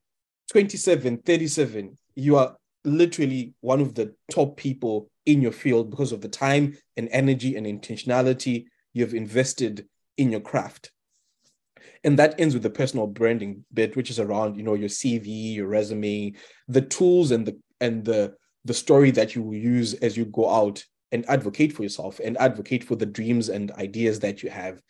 27, 0.51 1.19
37, 1.19 1.97
you 2.15 2.37
are 2.37 2.55
literally 2.83 3.53
one 3.61 3.81
of 3.81 3.95
the 3.95 4.13
top 4.31 4.57
people 4.57 5.09
in 5.25 5.41
your 5.41 5.51
field 5.51 5.89
because 5.89 6.11
of 6.11 6.21
the 6.21 6.29
time 6.29 6.77
and 6.97 7.09
energy 7.11 7.55
and 7.55 7.65
intentionality 7.65 8.65
you've 8.93 9.13
invested 9.13 9.87
in 10.17 10.31
your 10.31 10.41
craft. 10.41 10.91
And 12.03 12.19
that 12.19 12.39
ends 12.39 12.53
with 12.53 12.63
the 12.63 12.69
personal 12.69 13.07
branding 13.07 13.65
bit 13.73 13.95
which 13.95 14.11
is 14.11 14.19
around 14.19 14.55
you 14.55 14.63
know 14.63 14.75
your 14.75 14.89
cv 14.89 15.55
your 15.55 15.67
resume 15.67 16.33
the 16.67 16.81
tools 16.81 17.31
and 17.31 17.47
the 17.47 17.59
and 17.81 18.05
the 18.05 18.35
the 18.63 18.73
story 18.73 19.11
that 19.11 19.35
you 19.35 19.41
will 19.41 19.55
use 19.55 19.95
as 19.95 20.15
you 20.15 20.25
go 20.25 20.49
out 20.49 20.83
and 21.11 21.27
advocate 21.29 21.73
for 21.73 21.83
yourself 21.83 22.19
and 22.23 22.37
advocate 22.37 22.83
for 22.83 22.95
the 22.95 23.05
dreams 23.05 23.49
and 23.49 23.71
ideas 23.73 24.19
that 24.19 24.43
you 24.43 24.49
have. 24.49 24.81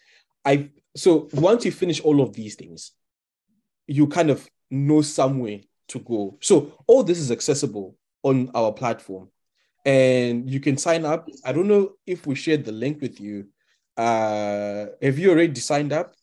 I 0.43 0.69
so 0.95 1.29
once 1.33 1.65
you 1.65 1.71
finish 1.71 1.99
all 2.01 2.21
of 2.21 2.33
these 2.33 2.55
things 2.55 2.91
you 3.87 4.07
kind 4.07 4.29
of 4.29 4.47
know 4.71 5.01
somewhere 5.01 5.59
to 5.87 5.99
go 5.99 6.37
so 6.41 6.73
all 6.87 7.03
this 7.03 7.19
is 7.19 7.31
accessible 7.31 7.95
on 8.23 8.49
our 8.55 8.71
platform 8.71 9.29
and 9.85 10.49
you 10.49 10.59
can 10.59 10.77
sign 10.77 11.05
up 11.05 11.27
i 11.43 11.51
don't 11.51 11.67
know 11.67 11.91
if 12.07 12.25
we 12.25 12.33
shared 12.33 12.65
the 12.65 12.71
link 12.71 13.01
with 13.01 13.19
you 13.19 13.45
uh, 13.97 14.87
have 15.01 15.17
you 15.17 15.31
already 15.31 15.59
signed 15.59 15.93
up? 15.93 16.13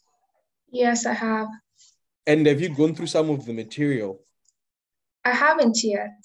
Yes, 0.71 1.07
I 1.07 1.15
have. 1.15 1.49
And 2.27 2.47
have 2.47 2.61
you 2.61 2.69
gone 2.69 2.95
through 2.95 3.07
some 3.07 3.31
of 3.31 3.45
the 3.47 3.53
material? 3.53 4.21
I 5.25 5.31
haven't 5.31 5.83
yet. 5.83 6.25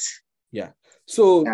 Yeah. 0.52 0.70
So 1.06 1.46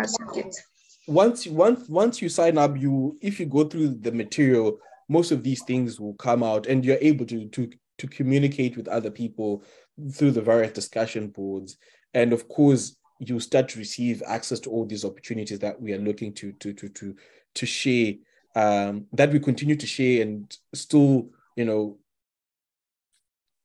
once 1.06 1.46
once 1.46 1.88
once 1.88 2.22
you 2.22 2.28
sign 2.28 2.58
up, 2.58 2.76
you 2.76 3.18
if 3.20 3.38
you 3.38 3.46
go 3.46 3.64
through 3.64 3.88
the 4.00 4.12
material, 4.12 4.78
most 5.08 5.32
of 5.32 5.42
these 5.42 5.62
things 5.64 6.00
will 6.00 6.14
come 6.14 6.42
out, 6.42 6.66
and 6.66 6.84
you're 6.84 6.98
able 7.00 7.26
to 7.26 7.48
to 7.48 7.70
to 7.98 8.06
communicate 8.06 8.76
with 8.76 8.88
other 8.88 9.10
people 9.10 9.64
through 10.12 10.32
the 10.32 10.42
various 10.42 10.72
discussion 10.72 11.28
boards, 11.28 11.76
and 12.14 12.32
of 12.32 12.48
course 12.48 12.96
you 13.20 13.38
start 13.38 13.68
to 13.68 13.78
receive 13.78 14.22
access 14.26 14.58
to 14.60 14.70
all 14.70 14.84
these 14.84 15.04
opportunities 15.04 15.60
that 15.60 15.80
we 15.80 15.92
are 15.92 15.98
looking 15.98 16.32
to 16.34 16.52
to 16.54 16.72
to 16.72 16.88
to 16.88 17.14
to 17.54 17.66
share 17.66 18.14
um, 18.54 19.06
that 19.12 19.32
we 19.32 19.40
continue 19.40 19.76
to 19.76 19.86
share 19.86 20.22
and 20.22 20.56
still, 20.74 21.28
you 21.56 21.64
know, 21.64 21.98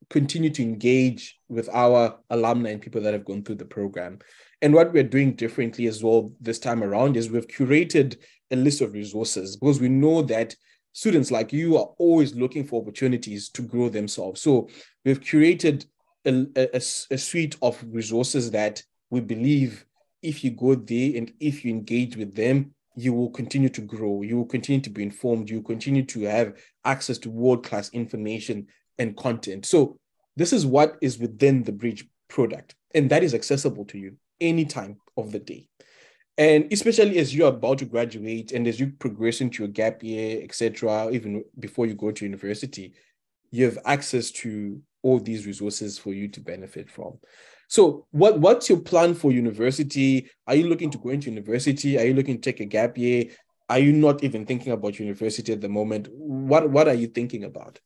continue 0.08 0.50
to 0.50 0.62
engage 0.62 1.38
with 1.48 1.68
our 1.72 2.18
alumni 2.30 2.70
and 2.70 2.82
people 2.82 3.00
that 3.00 3.12
have 3.12 3.24
gone 3.24 3.44
through 3.44 3.54
the 3.54 3.64
program. 3.64 4.18
And 4.60 4.74
what 4.74 4.92
we're 4.92 5.04
doing 5.04 5.34
differently 5.34 5.86
as 5.86 6.02
well 6.02 6.32
this 6.40 6.58
time 6.58 6.82
around 6.82 7.16
is 7.16 7.30
we've 7.30 7.46
curated 7.46 8.16
a 8.50 8.56
list 8.56 8.80
of 8.80 8.92
resources 8.92 9.56
because 9.56 9.80
we 9.80 9.88
know 9.88 10.22
that 10.22 10.56
students 10.92 11.30
like 11.30 11.52
you 11.52 11.76
are 11.76 11.90
always 11.98 12.34
looking 12.34 12.64
for 12.64 12.80
opportunities 12.80 13.48
to 13.50 13.62
grow 13.62 13.88
themselves. 13.88 14.40
So 14.40 14.68
we've 15.04 15.20
curated 15.20 15.86
a, 16.26 16.46
a, 16.56 16.76
a 17.10 17.18
suite 17.18 17.56
of 17.62 17.82
resources 17.88 18.50
that 18.50 18.82
we 19.10 19.20
believe 19.20 19.84
if 20.22 20.44
you 20.44 20.50
go 20.50 20.74
there 20.74 21.12
and 21.16 21.32
if 21.40 21.64
you 21.64 21.70
engage 21.72 22.16
with 22.16 22.34
them, 22.34 22.74
you 22.96 23.12
will 23.12 23.30
continue 23.30 23.68
to 23.70 23.80
grow, 23.80 24.22
you 24.22 24.36
will 24.36 24.46
continue 24.46 24.80
to 24.80 24.90
be 24.90 25.02
informed, 25.02 25.48
you 25.48 25.56
will 25.56 25.64
continue 25.64 26.04
to 26.04 26.22
have 26.22 26.54
access 26.84 27.18
to 27.18 27.30
world 27.30 27.64
class 27.64 27.88
information 27.90 28.66
and 28.98 29.16
content. 29.16 29.64
So, 29.64 29.96
this 30.36 30.52
is 30.52 30.66
what 30.66 30.96
is 31.00 31.18
within 31.18 31.64
the 31.64 31.72
Bridge 31.72 32.06
product, 32.28 32.74
and 32.94 33.10
that 33.10 33.22
is 33.22 33.34
accessible 33.34 33.84
to 33.86 33.98
you 33.98 34.16
any 34.40 34.64
time 34.64 34.96
of 35.16 35.32
the 35.32 35.38
day. 35.38 35.68
And 36.40 36.72
especially 36.72 37.18
as 37.18 37.34
you're 37.34 37.50
about 37.50 37.80
to 37.80 37.84
graduate 37.84 38.52
and 38.52 38.66
as 38.66 38.80
you 38.80 38.92
progress 38.98 39.42
into 39.42 39.62
your 39.62 39.68
gap 39.70 40.02
year, 40.02 40.42
etc., 40.42 41.10
even 41.12 41.44
before 41.58 41.84
you 41.84 41.94
go 41.94 42.12
to 42.12 42.24
university, 42.24 42.94
you 43.50 43.66
have 43.66 43.78
access 43.84 44.30
to 44.30 44.80
all 45.02 45.20
these 45.20 45.46
resources 45.46 45.98
for 45.98 46.14
you 46.14 46.28
to 46.28 46.40
benefit 46.40 46.90
from. 46.90 47.18
So, 47.68 48.06
what 48.12 48.40
what's 48.40 48.70
your 48.70 48.80
plan 48.80 49.12
for 49.12 49.30
university? 49.30 50.30
Are 50.46 50.54
you 50.54 50.66
looking 50.66 50.90
to 50.92 50.98
go 50.98 51.10
into 51.10 51.28
university? 51.28 51.98
Are 51.98 52.06
you 52.06 52.14
looking 52.14 52.36
to 52.36 52.40
take 52.40 52.60
a 52.60 52.64
gap 52.64 52.96
year? 52.96 53.26
Are 53.68 53.78
you 53.78 53.92
not 53.92 54.24
even 54.24 54.46
thinking 54.46 54.72
about 54.72 54.98
university 54.98 55.52
at 55.52 55.60
the 55.60 55.68
moment? 55.68 56.08
What 56.10 56.70
what 56.70 56.88
are 56.88 56.94
you 56.94 57.08
thinking 57.08 57.44
about? 57.44 57.80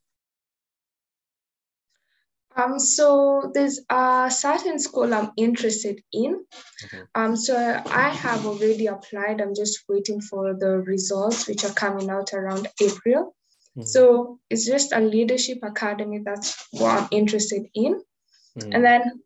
Um, 2.57 2.79
so 2.79 3.51
there's 3.53 3.81
a 3.91 4.31
certain 4.31 4.79
school 4.79 5.13
I'm 5.13 5.33
interested 5.37 6.01
in. 6.13 6.45
Okay. 6.85 7.03
Um, 7.15 7.37
so 7.37 7.57
I 7.57 8.09
have 8.11 8.47
already 8.47 8.87
applied. 8.87 9.41
I'm 9.41 9.55
just 9.55 9.85
waiting 9.89 10.21
for 10.21 10.55
the 10.55 10.79
results, 10.79 11.49
which 11.49 11.65
are 11.65 11.73
coming 11.73 12.11
out 12.11 12.33
around 12.33 12.69
April. 12.81 13.35
Mm-hmm. 13.77 13.83
So 13.83 14.39
it's 14.51 14.67
just 14.67 14.93
a 14.93 15.01
leadership 15.01 15.59
academy. 15.63 16.21
That's 16.25 16.67
what 16.71 17.03
I'm 17.03 17.09
interested 17.11 17.67
in. 17.75 18.01
Mm-hmm. 18.57 18.73
And 18.73 18.85
then 18.85 19.25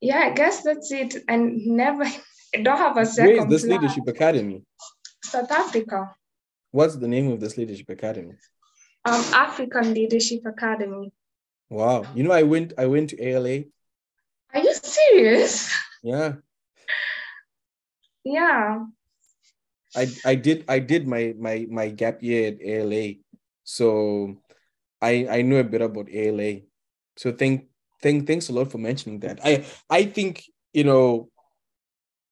yeah, 0.00 0.18
I 0.18 0.30
guess 0.30 0.62
that's 0.62 0.90
it. 0.92 1.16
And 1.28 1.66
never, 1.66 2.04
I 2.54 2.62
don't 2.62 2.78
have 2.78 2.96
a 2.96 3.06
second. 3.06 3.36
Where 3.36 3.44
is 3.44 3.50
this 3.50 3.64
plan. 3.64 3.80
leadership 3.80 4.06
academy? 4.06 4.62
South 5.24 5.50
Africa. 5.50 6.14
What's 6.70 6.96
the 6.96 7.08
name 7.08 7.30
of 7.32 7.40
this 7.40 7.56
leadership 7.56 7.88
academy? 7.88 8.34
Um, 9.04 9.24
African 9.32 9.94
Leadership 9.94 10.40
Academy. 10.44 11.12
Wow, 11.70 12.06
you 12.14 12.22
know, 12.22 12.32
I 12.32 12.42
went, 12.42 12.72
I 12.78 12.86
went 12.86 13.10
to 13.10 13.22
ALA. 13.22 13.64
Are 14.54 14.60
you 14.60 14.74
serious? 14.74 15.72
Yeah. 16.02 16.34
Yeah. 18.24 18.86
I 19.96 20.06
I 20.24 20.34
did 20.34 20.64
I 20.68 20.78
did 20.78 21.06
my 21.06 21.34
my 21.38 21.66
my 21.70 21.88
gap 21.88 22.22
year 22.22 22.48
at 22.48 22.62
ALA, 22.62 23.14
so 23.64 24.36
I 25.00 25.26
I 25.30 25.42
know 25.42 25.56
a 25.56 25.64
bit 25.64 25.80
about 25.80 26.10
ALA. 26.12 26.60
So 27.16 27.32
thank 27.32 27.68
thank 28.02 28.26
thanks 28.26 28.48
a 28.48 28.52
lot 28.52 28.70
for 28.70 28.78
mentioning 28.78 29.20
that. 29.20 29.40
I 29.42 29.64
I 29.88 30.04
think 30.04 30.44
you 30.72 30.84
know, 30.84 31.30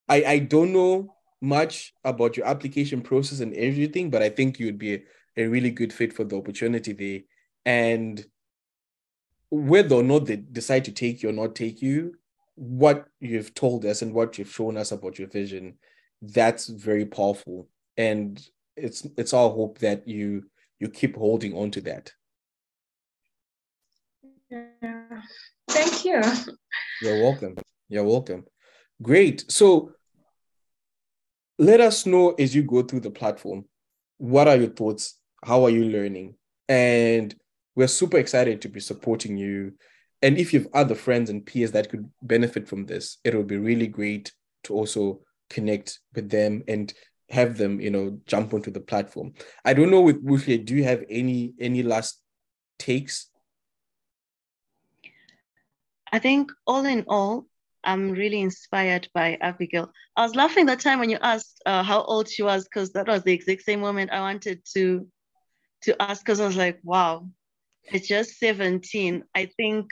I 0.08 0.24
I 0.24 0.38
don't 0.40 0.72
know 0.72 1.14
much 1.40 1.94
about 2.04 2.36
your 2.36 2.46
application 2.46 3.00
process 3.00 3.40
and 3.40 3.54
everything, 3.54 4.10
but 4.10 4.22
I 4.22 4.28
think 4.28 4.58
you'd 4.58 4.78
be 4.78 4.94
a, 4.94 5.02
a 5.36 5.46
really 5.46 5.70
good 5.70 5.92
fit 5.92 6.12
for 6.12 6.24
the 6.24 6.36
opportunity 6.36 6.92
there. 6.92 7.20
And 7.64 8.24
whether 9.56 9.94
or 9.96 10.02
not 10.02 10.26
they 10.26 10.36
decide 10.36 10.84
to 10.84 10.92
take 10.92 11.22
you 11.22 11.30
or 11.30 11.32
not 11.32 11.54
take 11.54 11.80
you, 11.80 12.14
what 12.54 13.06
you've 13.20 13.54
told 13.54 13.84
us 13.84 14.02
and 14.02 14.12
what 14.12 14.38
you've 14.38 14.50
shown 14.50 14.76
us 14.76 14.92
about 14.92 15.18
your 15.18 15.28
vision, 15.28 15.78
that's 16.20 16.66
very 16.68 17.06
powerful. 17.06 17.68
And 17.96 18.40
it's 18.76 19.06
it's 19.16 19.32
our 19.32 19.48
hope 19.48 19.78
that 19.78 20.06
you 20.06 20.44
you 20.78 20.88
keep 20.88 21.16
holding 21.16 21.54
on 21.54 21.70
to 21.72 21.80
that. 21.82 22.12
Yeah. 24.50 25.22
Thank 25.68 26.04
you. 26.04 26.22
You're 27.02 27.22
welcome. 27.22 27.56
You're 27.88 28.04
welcome. 28.04 28.44
Great. 29.02 29.50
So 29.50 29.92
let 31.58 31.80
us 31.80 32.04
know 32.04 32.32
as 32.32 32.54
you 32.54 32.62
go 32.62 32.82
through 32.82 33.00
the 33.00 33.10
platform 33.10 33.64
what 34.18 34.48
are 34.48 34.56
your 34.56 34.70
thoughts? 34.70 35.18
How 35.44 35.64
are 35.64 35.70
you 35.70 35.84
learning? 35.84 36.36
And 36.68 37.34
we're 37.76 37.86
super 37.86 38.18
excited 38.18 38.60
to 38.62 38.68
be 38.68 38.80
supporting 38.80 39.36
you 39.36 39.72
and 40.22 40.38
if 40.38 40.52
you 40.52 40.60
have 40.60 40.68
other 40.72 40.94
friends 40.94 41.30
and 41.30 41.44
peers 41.44 41.72
that 41.72 41.90
could 41.90 42.10
benefit 42.22 42.66
from 42.66 42.86
this, 42.86 43.18
it 43.24 43.34
would 43.34 43.46
be 43.46 43.58
really 43.58 43.86
great 43.86 44.32
to 44.64 44.74
also 44.74 45.20
connect 45.50 46.00
with 46.14 46.30
them 46.30 46.62
and 46.66 46.92
have 47.28 47.58
them, 47.58 47.80
you 47.80 47.90
know, 47.90 48.18
jump 48.26 48.54
onto 48.54 48.70
the 48.70 48.80
platform. 48.80 49.34
I 49.64 49.74
don't 49.74 49.90
know 49.90 50.00
with 50.00 50.24
Buhle, 50.24 50.64
do 50.64 50.74
you 50.74 50.84
have 50.84 51.04
any 51.10 51.52
any 51.60 51.82
last 51.82 52.20
takes? 52.78 53.28
I 56.12 56.18
think 56.18 56.50
all 56.66 56.86
in 56.86 57.04
all, 57.08 57.46
I'm 57.84 58.12
really 58.12 58.40
inspired 58.40 59.08
by 59.12 59.36
Abigail. 59.40 59.92
I 60.16 60.22
was 60.22 60.34
laughing 60.34 60.66
that 60.66 60.80
time 60.80 60.98
when 60.98 61.10
you 61.10 61.18
asked 61.20 61.60
uh, 61.66 61.82
how 61.82 62.02
old 62.02 62.28
she 62.28 62.42
was, 62.42 62.64
because 62.64 62.92
that 62.92 63.08
was 63.08 63.22
the 63.22 63.32
exact 63.32 63.62
same 63.62 63.80
moment 63.80 64.12
I 64.12 64.20
wanted 64.20 64.62
to 64.74 65.06
to 65.82 66.00
ask. 66.00 66.24
Because 66.24 66.40
I 66.40 66.46
was 66.46 66.56
like, 66.56 66.78
wow, 66.82 67.28
it's 67.92 68.08
just 68.08 68.38
17. 68.38 69.24
I 69.34 69.46
think 69.46 69.90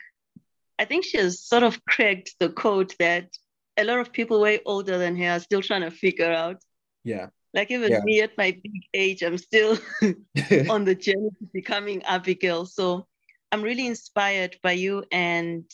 I 0.78 0.85
think 0.85 1.04
she 1.04 1.18
has 1.18 1.40
sort 1.40 1.62
of 1.62 1.85
cracked 1.85 2.35
the 2.40 2.48
code 2.48 2.94
that 2.98 3.28
a 3.76 3.85
lot 3.85 4.00
of 4.00 4.12
people 4.12 4.40
way 4.40 4.61
older 4.66 4.98
than 4.98 5.16
her 5.16 5.30
are 5.30 5.40
still 5.40 5.62
trying 5.62 5.83
to 5.83 5.90
figure 5.90 6.33
out. 6.33 6.62
Yeah. 7.04 7.28
Like 7.52 7.70
even 7.70 7.92
Yeah. 7.92 8.00
me 8.04 8.20
at 8.22 8.37
my 8.37 8.50
big 8.50 8.83
age, 8.92 9.22
I'm 9.22 9.38
still 9.38 9.78
on 10.70 10.85
the 10.85 10.94
journey 10.94 11.30
to 11.38 11.46
becoming 11.52 12.02
Abigail. 12.04 12.66
So 12.66 13.07
I'm 13.52 13.62
really 13.62 13.87
inspired 13.87 14.57
by 14.62 14.72
you 14.72 15.04
and 15.12 15.64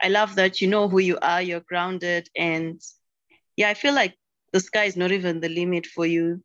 I 0.00 0.08
love 0.08 0.36
that 0.36 0.60
you 0.60 0.68
know 0.68 0.88
who 0.88 1.00
you 1.00 1.18
are, 1.20 1.42
you're 1.42 1.60
grounded 1.60 2.28
and 2.36 2.80
yeah, 3.56 3.68
I 3.70 3.74
feel 3.74 3.94
like 3.94 4.16
the 4.52 4.60
sky 4.60 4.84
is 4.84 4.96
not 4.96 5.12
even 5.12 5.40
the 5.40 5.48
limit 5.48 5.86
for 5.86 6.06
you. 6.06 6.42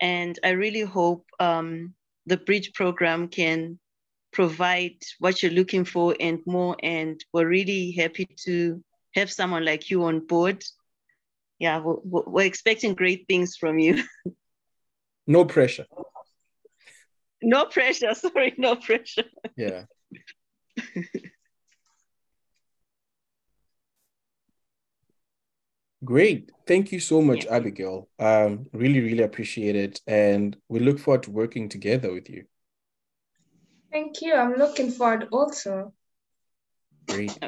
And 0.00 0.38
I 0.44 0.50
really 0.50 0.82
hope 0.82 1.24
um, 1.40 1.94
the 2.26 2.36
bridge 2.36 2.72
program 2.74 3.28
can 3.28 3.78
provide 4.36 4.98
what 5.18 5.42
you're 5.42 5.50
looking 5.50 5.86
for 5.86 6.14
and 6.20 6.40
more. 6.46 6.76
And 6.82 7.18
we're 7.32 7.48
really 7.48 7.92
happy 7.92 8.28
to 8.44 8.84
have 9.14 9.32
someone 9.32 9.64
like 9.64 9.90
you 9.90 10.04
on 10.04 10.26
board. 10.26 10.62
Yeah, 11.58 11.80
we're, 11.80 12.22
we're 12.26 12.44
expecting 12.44 12.94
great 12.94 13.24
things 13.28 13.56
from 13.56 13.78
you. 13.78 14.04
no 15.26 15.46
pressure. 15.46 15.86
no 17.42 17.64
pressure. 17.64 18.12
Sorry, 18.14 18.54
no 18.58 18.76
pressure. 18.76 19.24
Yeah. 19.56 19.84
Great. 26.04 26.52
Thank 26.66 26.92
you 26.92 27.00
so 27.00 27.22
much, 27.22 27.46
Yeah. 27.46 27.56
Abigail. 27.56 28.10
Um, 28.18 28.66
really, 28.74 29.00
really 29.00 29.22
appreciate 29.22 29.76
it. 29.76 30.02
And 30.06 30.54
we 30.68 30.80
look 30.80 30.98
forward 30.98 31.22
to 31.22 31.30
working 31.30 31.70
together 31.70 32.12
with 32.12 32.28
you. 32.28 32.44
Thank 33.96 34.20
you. 34.20 34.34
I'm 34.34 34.56
looking 34.56 34.90
forward 34.90 35.28
also. 35.32 35.94
Great. 37.08 37.38